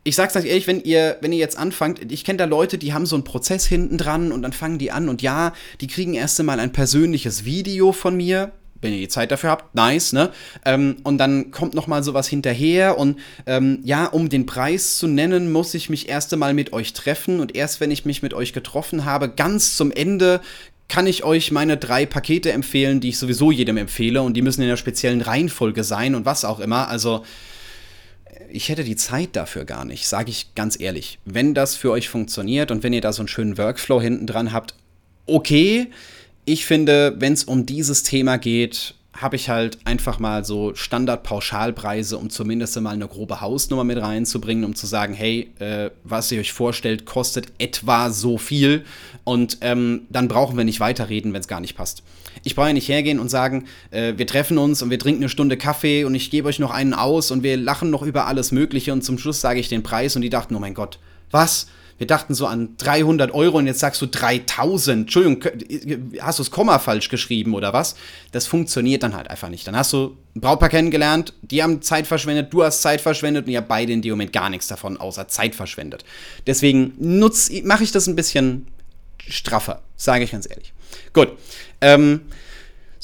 Ich 0.05 0.17
sag's 0.17 0.35
euch 0.35 0.47
ehrlich, 0.47 0.67
wenn 0.67 0.83
ihr, 0.83 1.17
wenn 1.21 1.33
ihr 1.33 1.39
jetzt 1.39 1.57
anfangt, 1.57 2.11
ich 2.13 2.25
kenne 2.25 2.39
da 2.39 2.45
Leute, 2.45 2.77
die 2.77 2.93
haben 2.93 3.07
so 3.07 3.15
einen 3.15 3.25
Prozess 3.25 3.67
hinten 3.67 3.99
dran 3.99 4.33
und 4.33 4.43
dann 4.43 4.53
fangen 4.53 4.79
die 4.79 4.91
an 4.91 5.09
und 5.09 5.23
ja, 5.23 5.53
die 5.81 5.87
kriegen 5.87 6.15
erst 6.15 6.41
einmal 6.41 6.59
ein 6.59 6.73
persönliches 6.73 7.45
Video 7.45 7.93
von 7.93 8.17
mir, 8.17 8.51
wenn 8.81 8.93
ihr 8.93 8.99
die 8.99 9.09
Zeit 9.09 9.31
dafür 9.31 9.51
habt, 9.51 9.77
nice, 9.77 10.13
ne? 10.13 10.33
Ähm, 10.65 10.97
und 11.05 11.19
dann 11.19 11.53
kommt 11.53 11.75
noch 11.75 11.87
mal 11.87 12.03
sowas 12.03 12.27
hinterher 12.27 12.99
und 12.99 13.17
ähm, 13.47 13.79
ja, 13.85 14.07
um 14.07 14.29
den 14.29 14.45
Preis 14.45 14.99
zu 14.99 15.07
nennen, 15.07 15.53
muss 15.53 15.73
ich 15.75 15.89
mich 15.89 16.09
erst 16.09 16.33
einmal 16.33 16.53
mit 16.53 16.73
euch 16.73 16.93
treffen 16.93 17.39
und 17.39 17.55
erst 17.55 17.81
wenn 17.81 17.93
ich 17.93 18.05
mich 18.05 18.23
mit 18.23 18.35
euch 18.35 18.53
getroffen 18.53 19.05
habe, 19.05 19.29
ganz 19.29 19.77
zum 19.77 19.93
Ende 19.93 20.41
kann 20.93 21.07
ich 21.07 21.25
euch 21.25 21.51
meine 21.51 21.79
drei 21.79 22.05
Pakete 22.05 22.53
empfehlen, 22.53 23.01
die 23.01 23.09
ich 23.09 23.19
sowieso 23.19 23.51
jedem 23.51 23.79
empfehle 23.79 24.21
und 24.21 24.35
die 24.35 24.43
müssen 24.43 24.61
in 24.61 24.69
einer 24.69 24.77
speziellen 24.77 25.23
Reihenfolge 25.23 25.85
sein 25.85 26.15
und 26.15 26.27
was 26.27 26.45
auch 26.45 26.61
immer. 26.61 26.89
Also 26.89 27.25
ich 28.51 28.69
hätte 28.69 28.85
die 28.85 28.97
Zeit 28.97 29.31
dafür 29.33 29.65
gar 29.65 29.87
nicht, 29.87 30.07
sage 30.07 30.29
ich 30.29 30.55
ganz 30.55 30.79
ehrlich. 30.79 31.19
Wenn 31.25 31.55
das 31.55 31.77
für 31.77 31.93
euch 31.93 32.11
funktioniert 32.11 32.71
und 32.71 32.83
wenn 32.83 32.93
ihr 32.93 33.01
da 33.01 33.15
so 33.15 33.23
einen 33.23 33.29
schönen 33.29 33.57
Workflow 33.57 34.03
hinten 34.03 34.27
dran 34.27 34.53
habt, 34.53 34.75
okay. 35.25 35.89
Ich 36.45 36.67
finde, 36.67 37.15
wenn 37.21 37.33
es 37.33 37.45
um 37.45 37.65
dieses 37.65 38.03
Thema 38.03 38.37
geht, 38.37 38.95
habe 39.15 39.37
ich 39.37 39.49
halt 39.51 39.79
einfach 39.85 40.19
mal 40.19 40.45
so 40.45 40.75
Standard-Pauschalpreise, 40.75 42.17
um 42.17 42.31
zumindest 42.31 42.81
mal 42.81 42.91
eine 42.91 43.09
grobe 43.09 43.41
Hausnummer 43.41 43.85
mit 43.85 43.99
reinzubringen, 43.99 44.65
um 44.65 44.75
zu 44.75 44.87
sagen, 44.87 45.13
hey, 45.13 45.51
äh, 45.59 45.91
was 46.03 46.33
ihr 46.33 46.41
euch 46.41 46.53
vorstellt, 46.53 47.05
kostet 47.05 47.53
etwa 47.59 48.11
so 48.11 48.39
viel 48.39 48.85
und 49.25 49.59
ähm, 49.61 50.03
dann 50.09 50.29
brauchen 50.29 50.57
wir 50.57 50.65
nicht 50.65 50.81
weiterreden, 50.81 51.33
wenn 51.35 51.41
es 51.41 51.49
gar 51.49 51.61
nicht 51.61 51.77
passt. 51.77 52.03
Ich 52.43 52.57
brauche 52.57 52.69
ja 52.69 52.73
nicht 52.73 52.89
hergehen 52.89 53.21
und 53.21 53.29
sagen, 53.29 53.67
äh, 53.91 54.15
wir 54.17 54.27
treffen 54.27 54.57
uns 54.57 54.83
und 54.83 54.91
wir 54.91 54.99
trinken 54.99 55.23
eine 55.23 55.29
Stunde 55.29 55.59
Kaffee 55.59 56.05
und 56.05 56.15
ich 56.15 56.31
gebe 56.31 56.49
euch 56.49 56.59
noch 56.59 56.71
einen 56.71 56.95
aus 56.95 57.31
und 57.31 57.43
wir 57.43 57.57
lachen 57.59 57.91
noch 57.91 58.03
über 58.03 58.27
alles 58.27 58.51
Mögliche 58.51 58.93
und 58.93 59.03
zum 59.03 59.19
Schluss 59.19 59.41
sage 59.41 59.61
ich 59.61 59.69
den 59.69 59.83
Preis 59.83 60.17
und 60.17 60.23
die 60.23 60.31
dachten, 60.31 60.57
oh 60.57 60.61
mein 60.61 60.75
Gott, 60.75 60.99
was? 61.31 61.67
Wir 62.03 62.09
dachten 62.09 62.35
so 62.35 62.49
an 62.49 62.77
300 62.79 63.33
Euro 63.33 63.59
und 63.59 63.69
jetzt 63.69 63.79
sagst 63.79 64.03
du 64.03 64.07
3000. 64.07 65.03
Entschuldigung, 65.03 65.45
hast 66.21 66.41
du 66.41 66.43
das 66.43 66.51
Komma 66.51 66.81
falsch 66.81 67.09
geschrieben 67.09 67.55
oder 67.55 67.73
was? 67.73 67.95
Das 68.33 68.49
funktioniert 68.49 69.05
dann 69.05 69.15
halt 69.15 69.31
einfach 69.31 69.49
nicht. 69.49 69.69
Dann 69.69 69.77
hast 69.77 69.93
du 69.93 70.17
ein 70.35 70.41
Brautpaar 70.41 70.69
kennengelernt, 70.69 71.33
die 71.43 71.63
haben 71.63 71.81
Zeit 71.81 72.09
verschwendet, 72.09 72.53
du 72.53 72.65
hast 72.65 72.83
Zeit 72.83 73.01
verschwendet 73.01 73.47
und 73.47 73.53
ihr 73.53 73.59
habt 73.59 73.69
beide 73.69 73.93
in 73.93 74.03
dem 74.03 74.11
Moment 74.15 74.33
gar 74.33 74.51
nichts 74.51 74.67
davon, 74.67 74.97
außer 74.97 75.29
Zeit 75.29 75.55
verschwendet. 75.55 76.05
Deswegen 76.45 76.95
mache 76.99 77.85
ich 77.85 77.93
das 77.93 78.09
ein 78.09 78.17
bisschen 78.17 78.67
straffer, 79.25 79.81
sage 79.95 80.25
ich 80.25 80.33
ganz 80.33 80.51
ehrlich. 80.51 80.73
Gut. 81.13 81.29
Ähm, 81.81 82.23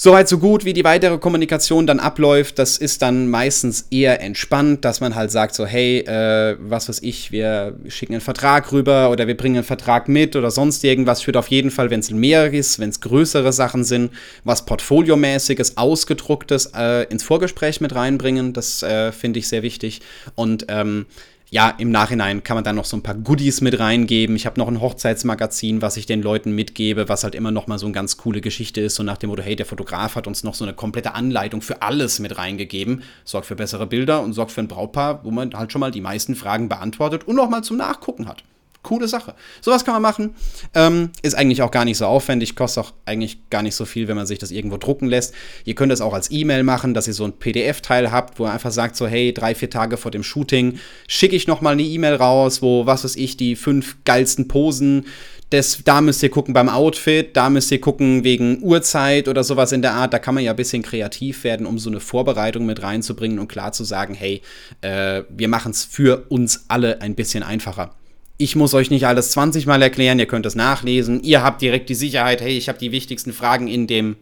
Soweit 0.00 0.28
so 0.28 0.38
gut, 0.38 0.64
wie 0.64 0.74
die 0.74 0.84
weitere 0.84 1.18
Kommunikation 1.18 1.84
dann 1.84 1.98
abläuft, 1.98 2.60
das 2.60 2.78
ist 2.78 3.02
dann 3.02 3.28
meistens 3.28 3.88
eher 3.90 4.20
entspannt, 4.20 4.84
dass 4.84 5.00
man 5.00 5.16
halt 5.16 5.32
sagt 5.32 5.56
so, 5.56 5.66
hey, 5.66 5.98
äh, 6.06 6.56
was 6.60 6.88
weiß 6.88 7.02
ich, 7.02 7.32
wir 7.32 7.74
schicken 7.88 8.12
einen 8.12 8.20
Vertrag 8.20 8.70
rüber 8.70 9.10
oder 9.10 9.26
wir 9.26 9.36
bringen 9.36 9.56
einen 9.56 9.64
Vertrag 9.64 10.08
mit 10.08 10.36
oder 10.36 10.52
sonst 10.52 10.84
irgendwas. 10.84 11.22
Ich 11.22 11.26
würde 11.26 11.40
auf 11.40 11.48
jeden 11.48 11.72
Fall, 11.72 11.90
wenn 11.90 11.98
es 11.98 12.12
mehr 12.12 12.52
ist, 12.52 12.78
wenn 12.78 12.90
es 12.90 13.00
größere 13.00 13.52
Sachen 13.52 13.82
sind, 13.82 14.12
was 14.44 14.64
Portfoliomäßiges, 14.66 15.76
Ausgedrucktes 15.78 16.70
äh, 16.76 17.02
ins 17.08 17.24
Vorgespräch 17.24 17.80
mit 17.80 17.92
reinbringen. 17.92 18.52
Das 18.52 18.84
äh, 18.84 19.10
finde 19.10 19.40
ich 19.40 19.48
sehr 19.48 19.64
wichtig. 19.64 20.00
Und 20.36 20.66
ähm, 20.68 21.06
ja, 21.50 21.70
im 21.78 21.90
Nachhinein 21.90 22.42
kann 22.42 22.56
man 22.56 22.64
dann 22.64 22.76
noch 22.76 22.84
so 22.84 22.96
ein 22.96 23.02
paar 23.02 23.14
Goodies 23.14 23.62
mit 23.62 23.78
reingeben. 23.78 24.36
Ich 24.36 24.44
habe 24.44 24.60
noch 24.60 24.68
ein 24.68 24.80
Hochzeitsmagazin, 24.80 25.80
was 25.80 25.96
ich 25.96 26.04
den 26.04 26.22
Leuten 26.22 26.52
mitgebe, 26.52 27.08
was 27.08 27.24
halt 27.24 27.34
immer 27.34 27.50
noch 27.50 27.66
mal 27.66 27.78
so 27.78 27.86
eine 27.86 27.94
ganz 27.94 28.18
coole 28.18 28.42
Geschichte 28.42 28.82
ist. 28.82 28.96
So 28.96 29.02
nach 29.02 29.16
dem 29.16 29.30
Motto, 29.30 29.42
hey, 29.42 29.56
der 29.56 29.64
Fotograf 29.64 30.14
hat 30.14 30.26
uns 30.26 30.44
noch 30.44 30.54
so 30.54 30.64
eine 30.64 30.74
komplette 30.74 31.14
Anleitung 31.14 31.62
für 31.62 31.80
alles 31.80 32.18
mit 32.18 32.36
reingegeben. 32.36 33.02
Sorgt 33.24 33.46
für 33.46 33.56
bessere 33.56 33.86
Bilder 33.86 34.22
und 34.22 34.34
sorgt 34.34 34.52
für 34.52 34.60
ein 34.60 34.68
Brautpaar, 34.68 35.24
wo 35.24 35.30
man 35.30 35.54
halt 35.54 35.72
schon 35.72 35.80
mal 35.80 35.90
die 35.90 36.02
meisten 36.02 36.34
Fragen 36.34 36.68
beantwortet 36.68 37.26
und 37.26 37.36
noch 37.36 37.48
mal 37.48 37.62
zum 37.62 37.78
Nachgucken 37.78 38.28
hat 38.28 38.44
coole 38.82 39.08
Sache. 39.08 39.34
Sowas 39.60 39.84
kann 39.84 39.94
man 39.94 40.02
machen. 40.02 40.34
Ähm, 40.74 41.10
ist 41.22 41.34
eigentlich 41.34 41.62
auch 41.62 41.70
gar 41.70 41.84
nicht 41.84 41.98
so 41.98 42.06
aufwendig, 42.06 42.56
kostet 42.56 42.84
auch 42.84 42.92
eigentlich 43.04 43.48
gar 43.50 43.62
nicht 43.62 43.74
so 43.74 43.84
viel, 43.84 44.08
wenn 44.08 44.16
man 44.16 44.26
sich 44.26 44.38
das 44.38 44.50
irgendwo 44.50 44.76
drucken 44.76 45.06
lässt. 45.06 45.34
Ihr 45.64 45.74
könnt 45.74 45.92
es 45.92 46.00
auch 46.00 46.14
als 46.14 46.30
E-Mail 46.30 46.62
machen, 46.62 46.94
dass 46.94 47.06
ihr 47.06 47.14
so 47.14 47.24
ein 47.24 47.32
PDF-Teil 47.32 48.10
habt, 48.10 48.38
wo 48.38 48.46
ihr 48.46 48.52
einfach 48.52 48.72
sagt, 48.72 48.96
so, 48.96 49.06
hey, 49.06 49.32
drei, 49.34 49.54
vier 49.54 49.70
Tage 49.70 49.96
vor 49.96 50.10
dem 50.10 50.22
Shooting 50.22 50.78
schicke 51.06 51.36
ich 51.36 51.46
nochmal 51.46 51.74
eine 51.74 51.82
E-Mail 51.82 52.14
raus, 52.14 52.62
wo, 52.62 52.86
was 52.86 53.04
weiß 53.04 53.16
ich, 53.16 53.36
die 53.36 53.56
fünf 53.56 53.96
geilsten 54.04 54.48
Posen 54.48 55.04
das, 55.50 55.82
da 55.82 56.00
müsst 56.00 56.22
ihr 56.22 56.30
gucken 56.30 56.52
beim 56.52 56.68
Outfit, 56.68 57.34
da 57.34 57.48
müsst 57.48 57.72
ihr 57.72 57.80
gucken 57.80 58.22
wegen 58.22 58.62
Uhrzeit 58.62 59.28
oder 59.28 59.42
sowas 59.42 59.72
in 59.72 59.80
der 59.80 59.94
Art. 59.94 60.12
Da 60.12 60.18
kann 60.18 60.34
man 60.34 60.44
ja 60.44 60.50
ein 60.50 60.56
bisschen 60.56 60.82
kreativ 60.82 61.44
werden, 61.44 61.66
um 61.66 61.78
so 61.78 61.88
eine 61.88 62.00
Vorbereitung 62.00 62.66
mit 62.66 62.82
reinzubringen 62.82 63.38
und 63.38 63.48
klar 63.48 63.72
zu 63.72 63.84
sagen, 63.84 64.14
hey, 64.14 64.42
äh, 64.82 65.22
wir 65.30 65.48
machen 65.48 65.70
es 65.70 65.84
für 65.84 66.26
uns 66.28 66.66
alle 66.68 67.00
ein 67.00 67.14
bisschen 67.14 67.42
einfacher. 67.42 67.94
Ich 68.40 68.54
muss 68.54 68.72
euch 68.72 68.88
nicht 68.90 69.04
alles 69.04 69.32
20 69.32 69.66
Mal 69.66 69.82
erklären, 69.82 70.20
ihr 70.20 70.26
könnt 70.26 70.46
es 70.46 70.54
nachlesen. 70.54 71.24
Ihr 71.24 71.42
habt 71.42 71.60
direkt 71.60 71.88
die 71.88 71.96
Sicherheit, 71.96 72.40
hey, 72.40 72.56
ich 72.56 72.68
habe 72.68 72.78
die 72.78 72.92
wichtigsten 72.92 73.32
Fragen 73.32 73.66
in 73.66 73.88
dem 73.88 74.14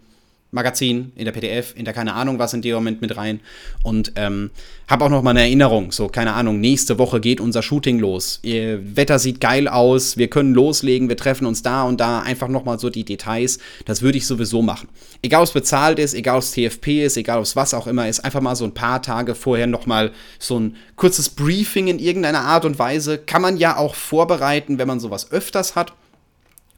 Magazin, 0.52 1.12
in 1.16 1.24
der 1.24 1.32
PDF, 1.32 1.74
in 1.76 1.84
der 1.84 1.92
keine 1.92 2.14
Ahnung 2.14 2.38
was 2.38 2.54
in 2.54 2.62
dem 2.62 2.74
Moment 2.74 3.00
mit 3.00 3.16
rein. 3.16 3.40
Und 3.82 4.12
ähm, 4.16 4.50
habe 4.88 5.04
auch 5.04 5.08
noch 5.08 5.22
mal 5.22 5.30
eine 5.30 5.40
Erinnerung, 5.40 5.90
so 5.90 6.06
keine 6.06 6.34
Ahnung, 6.34 6.60
nächste 6.60 6.98
Woche 6.98 7.20
geht 7.20 7.40
unser 7.40 7.62
Shooting 7.62 7.98
los. 7.98 8.38
Ihr 8.42 8.96
Wetter 8.96 9.18
sieht 9.18 9.40
geil 9.40 9.66
aus, 9.66 10.16
wir 10.16 10.28
können 10.28 10.54
loslegen, 10.54 11.08
wir 11.08 11.16
treffen 11.16 11.46
uns 11.46 11.62
da 11.62 11.82
und 11.82 12.00
da, 12.00 12.20
einfach 12.20 12.48
noch 12.48 12.64
mal 12.64 12.78
so 12.78 12.90
die 12.90 13.04
Details. 13.04 13.58
Das 13.84 14.02
würde 14.02 14.18
ich 14.18 14.26
sowieso 14.26 14.62
machen. 14.62 14.88
Egal, 15.20 15.40
ob 15.40 15.48
es 15.48 15.52
bezahlt 15.52 15.98
ist, 15.98 16.14
egal, 16.14 16.36
ob 16.36 16.42
es 16.42 16.52
TFP 16.52 17.04
ist, 17.04 17.16
egal, 17.16 17.38
ob 17.38 17.44
es 17.44 17.56
was 17.56 17.74
auch 17.74 17.88
immer 17.88 18.08
ist, 18.08 18.20
einfach 18.20 18.40
mal 18.40 18.54
so 18.54 18.64
ein 18.64 18.74
paar 18.74 19.02
Tage 19.02 19.34
vorher 19.34 19.66
noch 19.66 19.86
mal 19.86 20.12
so 20.38 20.60
ein 20.60 20.76
kurzes 20.94 21.28
Briefing 21.28 21.88
in 21.88 21.98
irgendeiner 21.98 22.42
Art 22.42 22.64
und 22.64 22.78
Weise. 22.78 23.18
Kann 23.18 23.42
man 23.42 23.56
ja 23.56 23.76
auch 23.76 23.96
vorbereiten, 23.96 24.78
wenn 24.78 24.88
man 24.88 25.00
sowas 25.00 25.32
öfters 25.32 25.74
hat, 25.74 25.92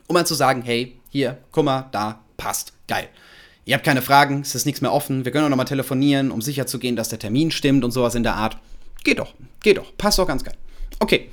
um 0.07 0.15
mal 0.15 0.27
zu 0.27 0.35
sagen, 0.35 0.63
hey, 0.63 0.97
hier, 1.11 1.39
guck 1.53 1.67
mal, 1.67 1.89
da, 1.93 2.21
passt, 2.39 2.73
geil 2.87 3.09
ihr 3.69 3.75
habt 3.75 3.85
keine 3.85 4.01
Fragen, 4.01 4.41
es 4.41 4.55
ist 4.55 4.65
nichts 4.65 4.81
mehr 4.81 4.95
offen, 4.95 5.27
wir 5.27 5.33
können 5.33 5.45
auch 5.45 5.51
nochmal 5.51 5.67
telefonieren, 5.67 6.31
um 6.31 6.41
sicherzugehen, 6.41 6.97
dass 6.97 7.11
der 7.11 7.19
Termin 7.19 7.51
stimmt 7.51 7.85
und 7.85 7.91
sowas 7.91 8.15
in 8.15 8.23
der 8.23 8.35
Art. 8.35 8.57
Geht 9.05 9.19
doch, 9.19 9.35
geht 9.61 9.77
doch, 9.77 9.95
passt 9.99 10.19
doch 10.19 10.27
ganz 10.27 10.43
geil. 10.43 10.55
Okay, 11.01 11.29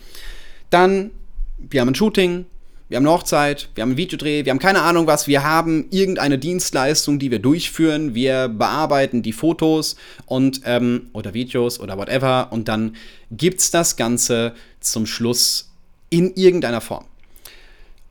dann, 0.69 1.11
wir 1.57 1.79
haben 1.79 1.87
ein 1.87 1.95
Shooting, 1.95 2.45
wir 2.89 2.97
haben 2.97 3.05
eine 3.05 3.15
Hochzeit, 3.15 3.69
wir 3.73 3.83
haben 3.83 3.91
einen 3.91 3.97
Videodreh, 3.97 4.43
wir 4.43 4.51
haben 4.51 4.59
keine 4.59 4.81
Ahnung 4.81 5.07
was, 5.07 5.27
wir 5.27 5.43
haben 5.43 5.85
irgendeine 5.91 6.37
Dienstleistung, 6.37 7.19
die 7.19 7.31
wir 7.31 7.39
durchführen, 7.39 8.15
wir 8.15 8.49
bearbeiten 8.49 9.23
die 9.23 9.31
Fotos 9.31 9.95
und 10.25 10.59
ähm, 10.65 11.09
oder 11.13 11.33
Videos 11.33 11.79
oder 11.79 11.97
whatever 11.97 12.49
und 12.51 12.67
dann 12.67 12.97
gibt's 13.31 13.71
das 13.71 13.95
Ganze 13.95 14.55
zum 14.81 15.05
Schluss 15.05 15.71
in 16.09 16.33
irgendeiner 16.35 16.81
Form. 16.81 17.05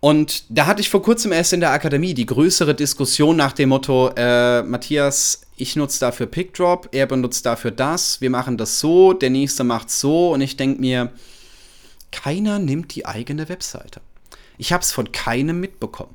Und 0.04 0.44
da 0.50 0.66
hatte 0.66 0.82
ich 0.82 0.90
vor 0.90 1.00
kurzem 1.00 1.32
erst 1.32 1.54
in 1.54 1.60
der 1.60 1.70
Akademie 1.70 2.12
die 2.12 2.26
größere 2.26 2.74
Diskussion 2.74 3.36
nach 3.36 3.54
dem 3.54 3.70
Motto, 3.70 4.10
äh, 4.14 4.62
Matthias, 4.62 5.46
ich 5.56 5.76
nutze 5.76 5.98
dafür 5.98 6.26
PickDrop, 6.26 6.90
er 6.92 7.06
benutzt 7.06 7.46
dafür 7.46 7.70
das, 7.70 8.20
wir 8.20 8.28
machen 8.28 8.58
das 8.58 8.80
so, 8.80 9.14
der 9.14 9.30
nächste 9.30 9.64
macht 9.64 9.88
so 9.90 10.34
und 10.34 10.42
ich 10.42 10.58
denke 10.58 10.78
mir, 10.78 11.10
keiner 12.12 12.58
nimmt 12.58 12.94
die 12.94 13.06
eigene 13.06 13.48
Webseite. 13.48 14.02
Ich 14.58 14.74
habe 14.74 14.82
es 14.82 14.92
von 14.92 15.10
keinem 15.10 15.58
mitbekommen. 15.58 16.14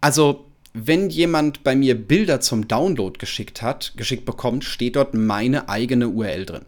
Also, 0.00 0.46
wenn 0.72 1.10
jemand 1.10 1.64
bei 1.64 1.76
mir 1.76 1.94
Bilder 1.94 2.40
zum 2.40 2.68
Download 2.68 3.18
geschickt 3.18 3.60
hat, 3.60 3.92
geschickt 3.98 4.24
bekommt, 4.24 4.64
steht 4.64 4.96
dort 4.96 5.12
meine 5.12 5.68
eigene 5.68 6.08
URL 6.08 6.46
drin. 6.46 6.64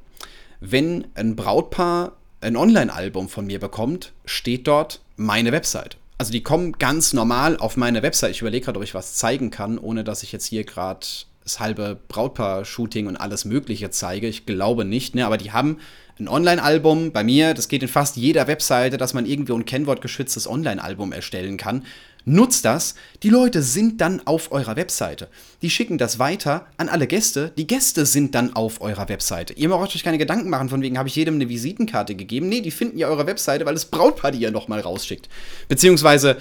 Wenn 0.61 1.07
ein 1.15 1.35
Brautpaar 1.35 2.13
ein 2.43 2.59
Online-Album 2.59 3.31
von 3.31 3.47
mir 3.47 3.59
bekommt, 3.59 4.13
steht 4.27 4.67
dort 4.67 5.01
meine 5.17 5.53
Website 5.53 5.97
also 6.21 6.33
die 6.33 6.43
kommen 6.43 6.73
ganz 6.73 7.15
normal 7.15 7.57
auf 7.57 7.79
meine 7.79 8.03
Website. 8.03 8.33
Ich 8.33 8.43
überlege 8.43 8.67
gerade, 8.67 8.79
ob 8.79 8.85
ich 8.85 8.93
was 8.93 9.15
zeigen 9.15 9.49
kann, 9.49 9.79
ohne 9.79 10.05
dass 10.05 10.23
ich 10.23 10.33
jetzt 10.33 10.45
hier 10.45 10.65
gerade 10.65 11.07
das 11.43 11.61
halbe 11.61 11.99
Brautpaar-Shooting 12.09 13.07
und 13.07 13.17
alles 13.17 13.47
Mögliche 13.47 13.89
zeige. 13.89 14.27
Ich 14.27 14.45
glaube 14.45 14.85
nicht, 14.85 15.15
ne? 15.15 15.25
aber 15.25 15.39
die 15.39 15.53
haben 15.53 15.79
ein 16.19 16.29
Online-Album 16.29 17.13
bei 17.13 17.25
mir. 17.25 17.55
Das 17.55 17.69
geht 17.69 17.83
in 17.83 17.89
fast 17.89 18.19
jeder 18.19 18.49
Webseite, 18.49 18.99
dass 18.99 19.15
man 19.15 19.25
irgendwie 19.25 19.55
ein 19.55 19.65
kennwortgeschütztes 19.65 20.47
Online-Album 20.47 21.13
erstellen 21.13 21.57
kann. 21.57 21.87
Nutzt 22.25 22.65
das. 22.65 22.95
Die 23.23 23.31
Leute 23.31 23.63
sind 23.63 24.01
dann 24.01 24.27
auf 24.27 24.53
eurer 24.53 24.77
Webseite. 24.77 25.29
Die 25.63 25.71
schicken 25.71 25.99
das 25.99 26.19
weiter 26.19 26.67
an 26.77 26.89
alle 26.89 27.07
Gäste. 27.07 27.53
Die 27.57 27.67
Gäste 27.67 28.07
sind 28.07 28.35
dann 28.35 28.55
auf 28.55 28.81
eurer 28.81 29.09
Webseite. 29.09 29.55
Ihr 29.55 29.69
braucht 29.69 29.95
euch 29.95 30.03
keine 30.03 30.19
Gedanken 30.19 30.51
machen, 30.51 30.69
von 30.69 30.83
wegen 30.83 30.99
habe 30.99 31.09
ich 31.09 31.17
jedem 31.17 31.35
eine 31.35 31.49
Visitenkarte 31.49 32.15
gegeben. 32.15 32.49
Nee, 32.49 32.61
die 32.61 32.71
finden 32.71 32.99
ja 32.99 33.09
eure 33.09 33.27
Webseite, 33.27 33.65
weil 33.67 33.75
das 33.75 33.87
Brautpaar 33.87 34.33
die 34.33 34.41
ja 34.41 34.51
nochmal 34.51 34.81
rausschickt. 34.81 35.29
Beziehungsweise 35.69 36.37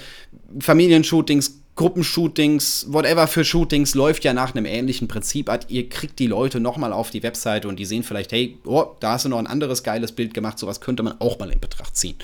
Familienshootings, 0.59 1.61
Gruppenshootings, 1.75 2.87
whatever 2.89 3.27
für 3.27 3.45
Shootings 3.45 3.95
läuft 3.95 4.25
ja 4.25 4.33
nach 4.33 4.53
einem 4.53 4.65
ähnlichen 4.65 5.07
Prinzip. 5.07 5.49
Ihr 5.69 5.87
kriegt 5.87 6.19
die 6.19 6.27
Leute 6.27 6.59
nochmal 6.59 6.91
auf 6.91 7.09
die 7.09 7.23
Webseite 7.23 7.69
und 7.69 7.77
die 7.77 7.85
sehen 7.85 8.03
vielleicht, 8.03 8.33
hey, 8.33 8.57
oh, 8.65 8.95
da 8.99 9.13
hast 9.13 9.23
du 9.23 9.29
noch 9.29 9.39
ein 9.39 9.47
anderes 9.47 9.83
geiles 9.83 10.11
Bild 10.11 10.33
gemacht. 10.33 10.59
Sowas 10.59 10.81
könnte 10.81 11.03
man 11.03 11.21
auch 11.21 11.39
mal 11.39 11.49
in 11.49 11.61
Betracht 11.61 11.95
ziehen. 11.95 12.15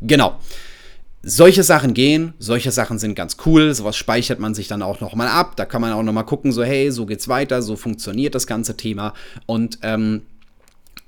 Genau 0.00 0.38
solche 1.28 1.64
Sachen 1.64 1.92
gehen, 1.92 2.34
solche 2.38 2.70
Sachen 2.70 3.00
sind 3.00 3.16
ganz 3.16 3.36
cool, 3.44 3.74
sowas 3.74 3.96
speichert 3.96 4.38
man 4.38 4.54
sich 4.54 4.68
dann 4.68 4.80
auch 4.80 5.00
nochmal 5.00 5.26
ab, 5.26 5.56
da 5.56 5.64
kann 5.64 5.80
man 5.80 5.92
auch 5.92 6.04
nochmal 6.04 6.24
gucken, 6.24 6.52
so 6.52 6.62
hey, 6.62 6.92
so 6.92 7.04
geht's 7.04 7.26
weiter, 7.26 7.62
so 7.62 7.74
funktioniert 7.74 8.36
das 8.36 8.46
ganze 8.46 8.76
Thema. 8.76 9.12
Und 9.44 9.80
ähm, 9.82 10.22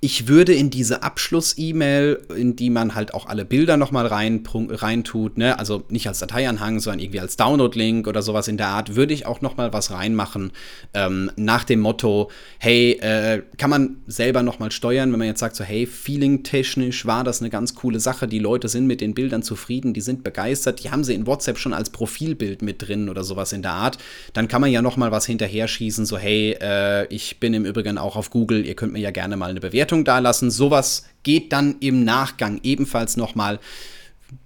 ich 0.00 0.28
würde 0.28 0.55
in 0.55 0.71
diese 0.71 1.02
Abschluss-E-Mail, 1.02 2.21
in 2.37 2.55
die 2.55 2.71
man 2.71 2.95
halt 2.95 3.14
auch 3.14 3.26
alle 3.26 3.45
Bilder 3.45 3.76
nochmal 3.76 4.07
rein, 4.07 4.45
rein 4.47 5.02
tut, 5.02 5.37
ne, 5.38 5.59
also 5.59 5.83
nicht 5.88 6.07
als 6.07 6.21
Dateianhang, 6.21 6.78
sondern 6.78 7.00
irgendwie 7.00 7.19
als 7.19 7.37
Download-Link 7.37 8.07
oder 8.07 8.23
sowas 8.23 8.47
in 8.47 8.57
der 8.57 8.69
Art, 8.69 8.95
würde 8.95 9.12
ich 9.12 9.26
auch 9.26 9.40
nochmal 9.40 9.73
was 9.73 9.90
reinmachen, 9.90 10.52
ähm, 10.95 11.33
nach 11.35 11.64
dem 11.64 11.81
Motto, 11.81 12.31
hey, 12.61 12.93
äh, 13.00 13.43
kann 13.57 13.71
man 13.71 13.97
selber 14.07 14.45
nochmal 14.45 14.71
steuern, 14.71 15.11
wenn 15.11 15.19
man 15.19 15.26
jetzt 15.26 15.40
sagt, 15.40 15.57
so, 15.57 15.64
hey, 15.64 15.85
feeling-technisch 15.85 17.05
war 17.07 17.25
das 17.25 17.40
eine 17.40 17.50
ganz 17.50 17.75
coole 17.75 17.99
Sache, 17.99 18.28
die 18.28 18.38
Leute 18.38 18.69
sind 18.69 18.87
mit 18.87 19.00
den 19.00 19.14
Bildern 19.14 19.43
zufrieden, 19.43 19.95
die 19.95 20.00
sind 20.00 20.23
begeistert, 20.23 20.85
die 20.85 20.93
haben 20.93 21.02
sie 21.02 21.14
in 21.14 21.26
WhatsApp 21.26 21.59
schon 21.59 21.75
als 21.75 21.90
Profilbild 21.90 22.62
mit 22.62 22.87
drin 22.87 23.09
oder 23.09 23.25
sowas 23.25 23.52
in 23.52 23.62
der 23.62 23.73
Art, 23.73 23.99
dann 24.33 24.47
kann 24.47 24.61
man 24.61 24.71
ja 24.71 24.81
nochmal 24.81 25.11
was 25.11 25.26
hinterher 25.26 25.67
schießen, 25.67 26.07
so, 26.07 26.17
hey, 26.17 26.57
äh, 26.61 27.12
ich 27.12 27.40
bin 27.40 27.52
im 27.52 27.64
Übrigen 27.64 27.99
auch 27.99 28.14
auf 28.14 28.31
Google, 28.31 28.64
ihr 28.64 28.76
könnt 28.76 28.93
mir 28.93 29.00
ja 29.00 29.11
gerne 29.11 29.37
mal 29.37 29.50
eine 29.50 29.59
Bewertung 29.59 29.88
Bewertung 29.88 30.04
dalassen. 30.04 30.50
Sowas 30.50 31.04
geht 31.23 31.52
dann 31.52 31.76
im 31.80 32.04
Nachgang 32.04 32.61
ebenfalls 32.62 33.16
nochmal. 33.16 33.59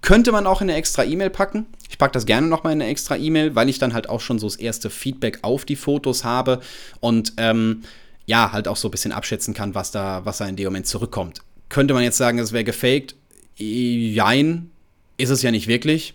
Könnte 0.01 0.31
man 0.31 0.47
auch 0.47 0.61
in 0.61 0.69
eine 0.69 0.77
extra 0.77 1.03
E-Mail 1.03 1.29
packen. 1.29 1.65
Ich 1.89 1.97
packe 1.97 2.13
das 2.13 2.25
gerne 2.25 2.47
nochmal 2.47 2.73
in 2.73 2.81
eine 2.81 2.89
extra 2.89 3.17
E-Mail, 3.17 3.55
weil 3.55 3.67
ich 3.69 3.79
dann 3.79 3.93
halt 3.93 4.07
auch 4.07 4.21
schon 4.21 4.39
so 4.39 4.47
das 4.47 4.55
erste 4.55 4.89
Feedback 4.89 5.39
auf 5.41 5.65
die 5.65 5.75
Fotos 5.75 6.23
habe 6.23 6.61
und 7.01 7.33
ähm, 7.37 7.81
ja, 8.25 8.53
halt 8.53 8.69
auch 8.69 8.77
so 8.77 8.87
ein 8.87 8.91
bisschen 8.91 9.11
abschätzen 9.11 9.53
kann, 9.53 9.75
was 9.75 9.91
da, 9.91 10.21
was 10.23 10.37
da 10.37 10.47
in 10.47 10.55
dem 10.55 10.65
Moment 10.65 10.87
zurückkommt. 10.87 11.41
Könnte 11.67 11.93
man 11.93 12.03
jetzt 12.03 12.17
sagen, 12.17 12.39
es 12.39 12.53
wäre 12.53 12.63
gefaked? 12.63 13.15
Jein, 13.57 14.71
ist 15.17 15.29
es 15.29 15.41
ja 15.41 15.51
nicht 15.51 15.67
wirklich, 15.67 16.13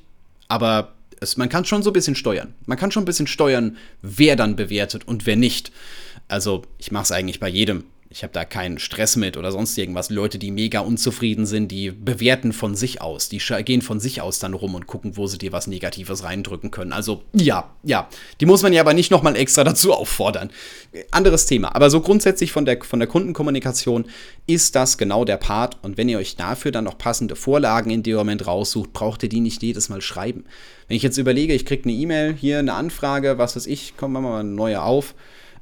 aber 0.48 0.94
es, 1.20 1.36
man 1.36 1.50
kann 1.50 1.66
schon 1.66 1.82
so 1.82 1.90
ein 1.90 1.92
bisschen 1.92 2.14
steuern. 2.14 2.54
Man 2.64 2.78
kann 2.78 2.90
schon 2.90 3.02
ein 3.02 3.06
bisschen 3.06 3.26
steuern, 3.26 3.76
wer 4.00 4.34
dann 4.36 4.56
bewertet 4.56 5.06
und 5.06 5.26
wer 5.26 5.36
nicht. 5.36 5.70
Also, 6.28 6.62
ich 6.78 6.90
mache 6.90 7.04
es 7.04 7.12
eigentlich 7.12 7.40
bei 7.40 7.48
jedem 7.48 7.84
ich 8.10 8.22
habe 8.22 8.32
da 8.32 8.46
keinen 8.46 8.78
Stress 8.78 9.16
mit 9.16 9.36
oder 9.36 9.52
sonst 9.52 9.76
irgendwas. 9.76 10.08
Leute, 10.08 10.38
die 10.38 10.50
mega 10.50 10.80
unzufrieden 10.80 11.44
sind, 11.44 11.70
die 11.70 11.90
bewerten 11.90 12.54
von 12.54 12.74
sich 12.74 13.02
aus. 13.02 13.28
Die 13.28 13.38
gehen 13.64 13.82
von 13.82 14.00
sich 14.00 14.22
aus 14.22 14.38
dann 14.38 14.54
rum 14.54 14.74
und 14.74 14.86
gucken, 14.86 15.18
wo 15.18 15.26
sie 15.26 15.36
dir 15.36 15.52
was 15.52 15.66
Negatives 15.66 16.24
reindrücken 16.24 16.70
können. 16.70 16.94
Also 16.94 17.22
ja, 17.34 17.70
ja. 17.82 18.08
Die 18.40 18.46
muss 18.46 18.62
man 18.62 18.72
ja 18.72 18.80
aber 18.80 18.94
nicht 18.94 19.10
nochmal 19.10 19.36
extra 19.36 19.62
dazu 19.64 19.92
auffordern. 19.92 20.50
Anderes 21.10 21.44
Thema. 21.44 21.74
Aber 21.74 21.90
so 21.90 22.00
grundsätzlich 22.00 22.50
von 22.50 22.64
der, 22.64 22.82
von 22.82 22.98
der 22.98 23.08
Kundenkommunikation 23.08 24.06
ist 24.46 24.74
das 24.74 24.96
genau 24.96 25.26
der 25.26 25.36
Part. 25.36 25.76
Und 25.82 25.98
wenn 25.98 26.08
ihr 26.08 26.18
euch 26.18 26.36
dafür 26.36 26.72
dann 26.72 26.84
noch 26.84 26.96
passende 26.96 27.36
Vorlagen 27.36 27.90
in 27.90 28.02
dem 28.02 28.16
Moment 28.16 28.46
raussucht, 28.46 28.94
braucht 28.94 29.22
ihr 29.22 29.28
die 29.28 29.40
nicht 29.40 29.62
jedes 29.62 29.90
Mal 29.90 30.00
schreiben. 30.00 30.44
Wenn 30.86 30.96
ich 30.96 31.02
jetzt 31.02 31.18
überlege, 31.18 31.52
ich 31.52 31.66
kriege 31.66 31.82
eine 31.84 31.92
E-Mail, 31.92 32.32
hier 32.32 32.60
eine 32.60 32.72
Anfrage, 32.72 33.36
was 33.36 33.54
weiß 33.54 33.66
ich, 33.66 33.98
kommen 33.98 34.14
wir 34.14 34.22
mal 34.22 34.40
eine 34.40 34.48
neue 34.48 34.80
auf. 34.80 35.14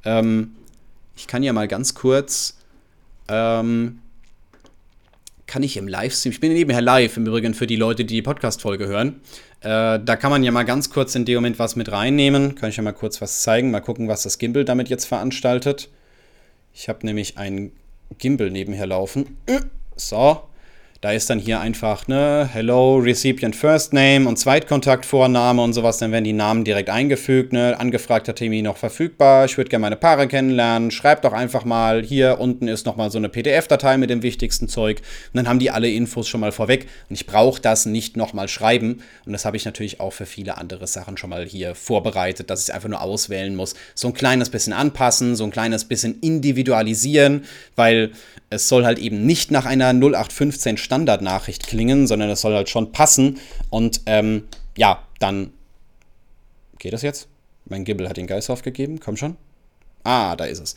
Ähm, 0.04 0.52
ich 1.16 1.26
kann 1.26 1.42
ja 1.42 1.52
mal 1.52 1.66
ganz 1.66 1.94
kurz, 1.94 2.58
ähm, 3.28 4.00
kann 5.46 5.62
ich 5.62 5.76
im 5.76 5.88
Livestream, 5.88 6.32
ich 6.32 6.40
bin 6.40 6.52
nebenher 6.52 6.82
live 6.82 7.16
im 7.16 7.26
Übrigen 7.26 7.54
für 7.54 7.66
die 7.66 7.76
Leute, 7.76 8.04
die 8.04 8.14
die 8.14 8.23
Podcast-Folge 8.23 8.87
hören. 8.87 9.20
Äh, 9.61 10.00
da 10.04 10.16
kann 10.16 10.30
man 10.30 10.42
ja 10.44 10.52
mal 10.52 10.64
ganz 10.64 10.90
kurz 10.90 11.14
in 11.14 11.25
dem 11.25 11.37
Moment 11.37 11.58
was 11.58 11.76
mit 11.76 11.90
reinnehmen. 11.90 12.54
Kann 12.54 12.68
ich 12.68 12.76
ja 12.76 12.82
mal 12.82 12.92
kurz 12.92 13.20
was 13.20 13.42
zeigen, 13.42 13.70
mal 13.70 13.80
gucken, 13.80 14.08
was 14.08 14.23
das 14.23 14.38
Gimbal 14.38 14.64
damit 14.64 14.88
jetzt 14.88 15.06
veranstaltet. 15.06 15.88
Ich 16.75 16.88
habe 16.88 17.06
nämlich 17.06 17.38
einen 17.38 17.73
Gimbal 18.18 18.50
nebenher 18.50 18.87
laufen. 18.87 19.37
So. 19.99 20.42
Da 21.02 21.12
ist 21.12 21.28
dann 21.28 21.38
hier 21.38 21.60
einfach, 21.60 22.08
ne, 22.08 22.48
Hello, 22.50 22.96
Recipient 22.96 23.54
First 23.54 23.92
Name 23.92 24.26
und 24.26 24.38
Zweitkontaktvorname 24.38 25.62
und 25.62 25.74
sowas. 25.74 25.98
Dann 25.98 26.10
werden 26.10 26.24
die 26.24 26.32
Namen 26.32 26.64
direkt 26.64 26.88
eingefügt, 26.88 27.52
ne. 27.52 27.78
Angefragter 27.78 28.34
Termin 28.34 28.64
noch 28.64 28.78
verfügbar. 28.78 29.44
Ich 29.44 29.58
würde 29.58 29.68
gerne 29.68 29.82
meine 29.82 29.96
Paare 29.96 30.26
kennenlernen. 30.26 30.90
Schreibt 30.90 31.26
doch 31.26 31.34
einfach 31.34 31.66
mal, 31.66 32.02
hier 32.02 32.40
unten 32.40 32.66
ist 32.66 32.86
nochmal 32.86 33.10
so 33.10 33.18
eine 33.18 33.28
PDF-Datei 33.28 33.98
mit 33.98 34.08
dem 34.08 34.22
wichtigsten 34.22 34.68
Zeug. 34.68 35.02
Und 35.34 35.36
dann 35.36 35.48
haben 35.48 35.58
die 35.58 35.70
alle 35.70 35.90
Infos 35.90 36.28
schon 36.28 36.40
mal 36.40 36.50
vorweg. 36.52 36.88
Und 37.10 37.14
ich 37.14 37.26
brauche 37.26 37.60
das 37.60 37.84
nicht 37.84 38.16
nochmal 38.16 38.48
schreiben. 38.48 39.02
Und 39.26 39.32
das 39.34 39.44
habe 39.44 39.58
ich 39.58 39.66
natürlich 39.66 40.00
auch 40.00 40.14
für 40.14 40.26
viele 40.26 40.56
andere 40.56 40.86
Sachen 40.86 41.18
schon 41.18 41.28
mal 41.28 41.44
hier 41.44 41.74
vorbereitet, 41.74 42.48
dass 42.48 42.66
ich 42.66 42.72
einfach 42.72 42.88
nur 42.88 43.02
auswählen 43.02 43.54
muss. 43.54 43.74
So 43.94 44.08
ein 44.08 44.14
kleines 44.14 44.48
bisschen 44.48 44.72
anpassen, 44.72 45.36
so 45.36 45.44
ein 45.44 45.50
kleines 45.50 45.84
bisschen 45.84 46.20
individualisieren, 46.20 47.44
weil 47.74 48.12
es 48.48 48.68
soll 48.68 48.84
halt 48.84 48.98
eben 48.98 49.26
nicht 49.26 49.50
nach 49.50 49.66
einer 49.66 49.92
0815 49.92 50.76
Standardnachricht 50.87 51.66
klingen, 51.66 52.07
sondern 52.07 52.31
es 52.31 52.40
soll 52.40 52.55
halt 52.55 52.71
schon 52.71 52.93
passen. 52.93 53.38
Und 53.69 54.00
ähm, 54.07 54.45
ja, 54.78 55.02
dann 55.19 55.52
geht 56.78 56.93
das 56.93 57.02
jetzt? 57.02 57.28
Mein 57.66 57.85
Gibbel 57.85 58.09
hat 58.09 58.16
den 58.16 58.26
Geist 58.26 58.49
aufgegeben, 58.49 59.00
komm 59.00 59.16
schon. 59.16 59.37
Ah, 60.05 60.37
da 60.37 60.45
ist 60.45 60.61
es. 60.61 60.76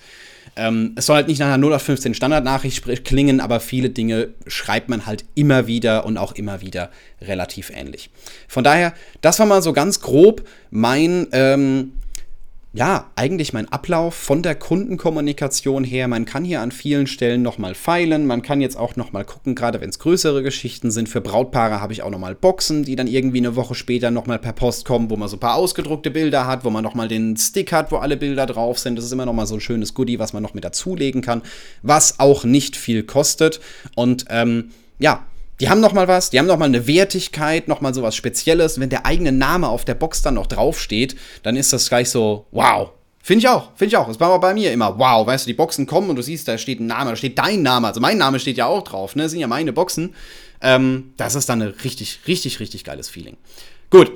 Ähm, 0.55 0.93
es 0.95 1.05
soll 1.05 1.17
halt 1.17 1.27
nicht 1.27 1.37
nach 1.37 1.47
einer 1.47 1.63
0815 1.63 2.15
Standardnachricht 2.15 2.83
klingen, 3.05 3.39
aber 3.39 3.59
viele 3.59 3.91
Dinge 3.91 4.29
schreibt 4.47 4.89
man 4.89 5.05
halt 5.05 5.23
immer 5.35 5.67
wieder 5.67 6.05
und 6.05 6.17
auch 6.17 6.33
immer 6.33 6.61
wieder 6.61 6.89
relativ 7.21 7.69
ähnlich. 7.69 8.09
Von 8.47 8.63
daher, 8.63 8.93
das 9.21 9.37
war 9.37 9.45
mal 9.45 9.61
so 9.61 9.71
ganz 9.71 10.01
grob 10.01 10.47
mein 10.71 11.27
ähm, 11.31 11.93
ja, 12.71 13.09
eigentlich 13.15 13.51
mein 13.51 13.67
Ablauf 13.69 14.13
von 14.13 14.43
der 14.43 14.53
Kundenkommunikation 14.53 15.83
her. 15.83 16.07
Man 16.07 16.25
kann 16.25 16.45
hier 16.45 16.61
an 16.61 16.71
vielen 16.71 17.07
Stellen 17.07 17.41
nochmal 17.41 17.73
feilen. 17.73 18.27
Man 18.27 18.43
kann 18.43 18.61
jetzt 18.61 18.77
auch 18.77 18.95
nochmal 18.95 19.25
gucken, 19.25 19.55
gerade 19.55 19.81
wenn 19.81 19.89
es 19.89 19.97
größere 19.97 20.43
Geschichten 20.43 20.91
sind. 20.91 21.09
Für 21.09 21.19
Brautpaare 21.19 21.81
habe 21.81 21.93
ich 21.93 22.03
auch 22.03 22.11
nochmal 22.11 22.35
Boxen, 22.35 22.83
die 22.83 22.95
dann 22.95 23.07
irgendwie 23.07 23.39
eine 23.39 23.55
Woche 23.55 23.73
später 23.73 24.11
nochmal 24.11 24.37
per 24.37 24.53
Post 24.53 24.85
kommen, 24.85 25.09
wo 25.09 25.15
man 25.15 25.27
so 25.27 25.37
ein 25.37 25.39
paar 25.39 25.55
ausgedruckte 25.55 26.11
Bilder 26.11 26.45
hat, 26.45 26.63
wo 26.63 26.69
man 26.69 26.83
nochmal 26.83 27.07
den 27.07 27.35
Stick 27.37 27.71
hat, 27.71 27.91
wo 27.91 27.97
alle 27.97 28.17
Bilder 28.17 28.45
drauf 28.45 28.77
sind. 28.77 28.97
Das 28.97 29.05
ist 29.05 29.11
immer 29.13 29.25
nochmal 29.25 29.47
so 29.47 29.55
ein 29.55 29.61
schönes 29.61 29.95
Goodie, 29.95 30.19
was 30.19 30.33
man 30.33 30.43
noch 30.43 30.53
mit 30.53 30.63
dazulegen 30.63 31.23
kann, 31.23 31.41
was 31.81 32.19
auch 32.19 32.43
nicht 32.43 32.75
viel 32.75 33.01
kostet. 33.01 33.61
Und 33.95 34.25
ähm, 34.29 34.69
ja, 34.99 35.25
die 35.59 35.69
haben 35.69 35.81
noch 35.81 35.93
mal 35.93 36.07
was, 36.07 36.29
die 36.29 36.39
haben 36.39 36.45
noch 36.45 36.57
mal 36.57 36.65
eine 36.65 36.87
Wertigkeit, 36.87 37.67
noch 37.67 37.81
mal 37.81 37.93
sowas 37.93 38.15
Spezielles. 38.15 38.79
Wenn 38.79 38.89
der 38.89 39.05
eigene 39.05 39.31
Name 39.31 39.67
auf 39.67 39.85
der 39.85 39.95
Box 39.95 40.21
dann 40.21 40.35
noch 40.35 40.47
draufsteht, 40.47 41.15
dann 41.43 41.55
ist 41.55 41.73
das 41.73 41.89
gleich 41.89 42.09
so, 42.09 42.45
wow. 42.51 42.91
Finde 43.21 43.39
ich 43.39 43.49
auch, 43.49 43.71
finde 43.75 43.89
ich 43.89 43.97
auch. 43.97 44.07
Das 44.07 44.19
war 44.19 44.39
bei 44.39 44.53
mir 44.53 44.71
immer, 44.71 44.97
wow, 44.97 45.27
weißt 45.27 45.45
du, 45.45 45.49
die 45.49 45.53
Boxen 45.53 45.85
kommen 45.85 46.09
und 46.09 46.15
du 46.15 46.21
siehst, 46.21 46.47
da 46.47 46.57
steht 46.57 46.79
ein 46.79 46.87
Name, 46.87 47.09
da 47.11 47.15
steht 47.15 47.37
dein 47.37 47.61
Name. 47.61 47.87
Also 47.87 47.99
mein 47.99 48.17
Name 48.17 48.39
steht 48.39 48.57
ja 48.57 48.65
auch 48.65 48.83
drauf, 48.83 49.15
ne? 49.15 49.23
Das 49.23 49.31
sind 49.31 49.41
ja 49.41 49.47
meine 49.47 49.73
Boxen. 49.73 50.15
Ähm, 50.61 51.13
das 51.17 51.35
ist 51.35 51.49
dann 51.49 51.61
ein 51.61 51.73
richtig, 51.83 52.21
richtig, 52.27 52.59
richtig 52.59 52.83
geiles 52.85 53.09
Feeling. 53.09 53.37
Gut, 53.89 54.11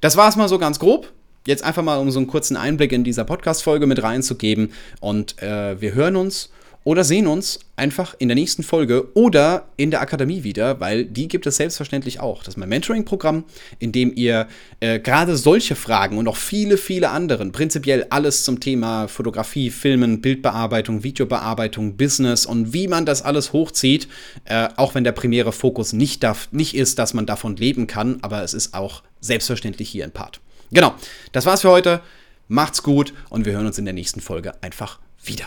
das 0.00 0.16
war 0.16 0.28
es 0.28 0.36
mal 0.36 0.48
so 0.48 0.58
ganz 0.58 0.78
grob. 0.78 1.12
Jetzt 1.46 1.64
einfach 1.64 1.82
mal, 1.82 1.96
um 1.98 2.10
so 2.10 2.18
einen 2.18 2.28
kurzen 2.28 2.56
Einblick 2.56 2.92
in 2.92 3.04
dieser 3.04 3.24
Podcast-Folge 3.24 3.86
mit 3.86 4.02
reinzugeben. 4.02 4.72
Und 5.00 5.40
äh, 5.42 5.80
wir 5.80 5.94
hören 5.94 6.16
uns 6.16 6.50
oder 6.86 7.02
sehen 7.02 7.26
uns 7.26 7.58
einfach 7.74 8.14
in 8.20 8.28
der 8.28 8.36
nächsten 8.36 8.62
Folge 8.62 9.08
oder 9.16 9.66
in 9.76 9.90
der 9.90 10.00
Akademie 10.00 10.44
wieder, 10.44 10.78
weil 10.78 11.04
die 11.04 11.26
gibt 11.26 11.44
es 11.48 11.56
selbstverständlich 11.56 12.20
auch. 12.20 12.44
Das 12.44 12.54
ist 12.54 12.58
mein 12.58 12.68
Mentoring-Programm, 12.68 13.42
in 13.80 13.90
dem 13.90 14.12
ihr 14.14 14.46
äh, 14.78 15.00
gerade 15.00 15.36
solche 15.36 15.74
Fragen 15.74 16.16
und 16.16 16.28
auch 16.28 16.36
viele, 16.36 16.76
viele 16.76 17.10
anderen, 17.10 17.50
prinzipiell 17.50 18.06
alles 18.10 18.44
zum 18.44 18.60
Thema 18.60 19.08
Fotografie, 19.08 19.70
Filmen, 19.70 20.20
Bildbearbeitung, 20.20 21.02
Videobearbeitung, 21.02 21.96
Business 21.96 22.46
und 22.46 22.72
wie 22.72 22.86
man 22.86 23.04
das 23.04 23.20
alles 23.20 23.52
hochzieht, 23.52 24.06
äh, 24.44 24.68
auch 24.76 24.94
wenn 24.94 25.02
der 25.02 25.10
primäre 25.10 25.50
Fokus 25.50 25.92
nicht, 25.92 26.22
darf, 26.22 26.46
nicht 26.52 26.76
ist, 26.76 27.00
dass 27.00 27.14
man 27.14 27.26
davon 27.26 27.56
leben 27.56 27.88
kann, 27.88 28.20
aber 28.22 28.44
es 28.44 28.54
ist 28.54 28.74
auch 28.74 29.02
selbstverständlich 29.20 29.88
hier 29.88 30.04
ein 30.04 30.12
Part. 30.12 30.38
Genau, 30.70 30.94
das 31.32 31.46
war's 31.46 31.62
für 31.62 31.70
heute. 31.70 32.00
Macht's 32.46 32.84
gut 32.84 33.12
und 33.28 33.44
wir 33.44 33.54
hören 33.54 33.66
uns 33.66 33.76
in 33.76 33.86
der 33.86 33.94
nächsten 33.94 34.20
Folge 34.20 34.52
einfach 34.62 35.00
wieder. 35.24 35.46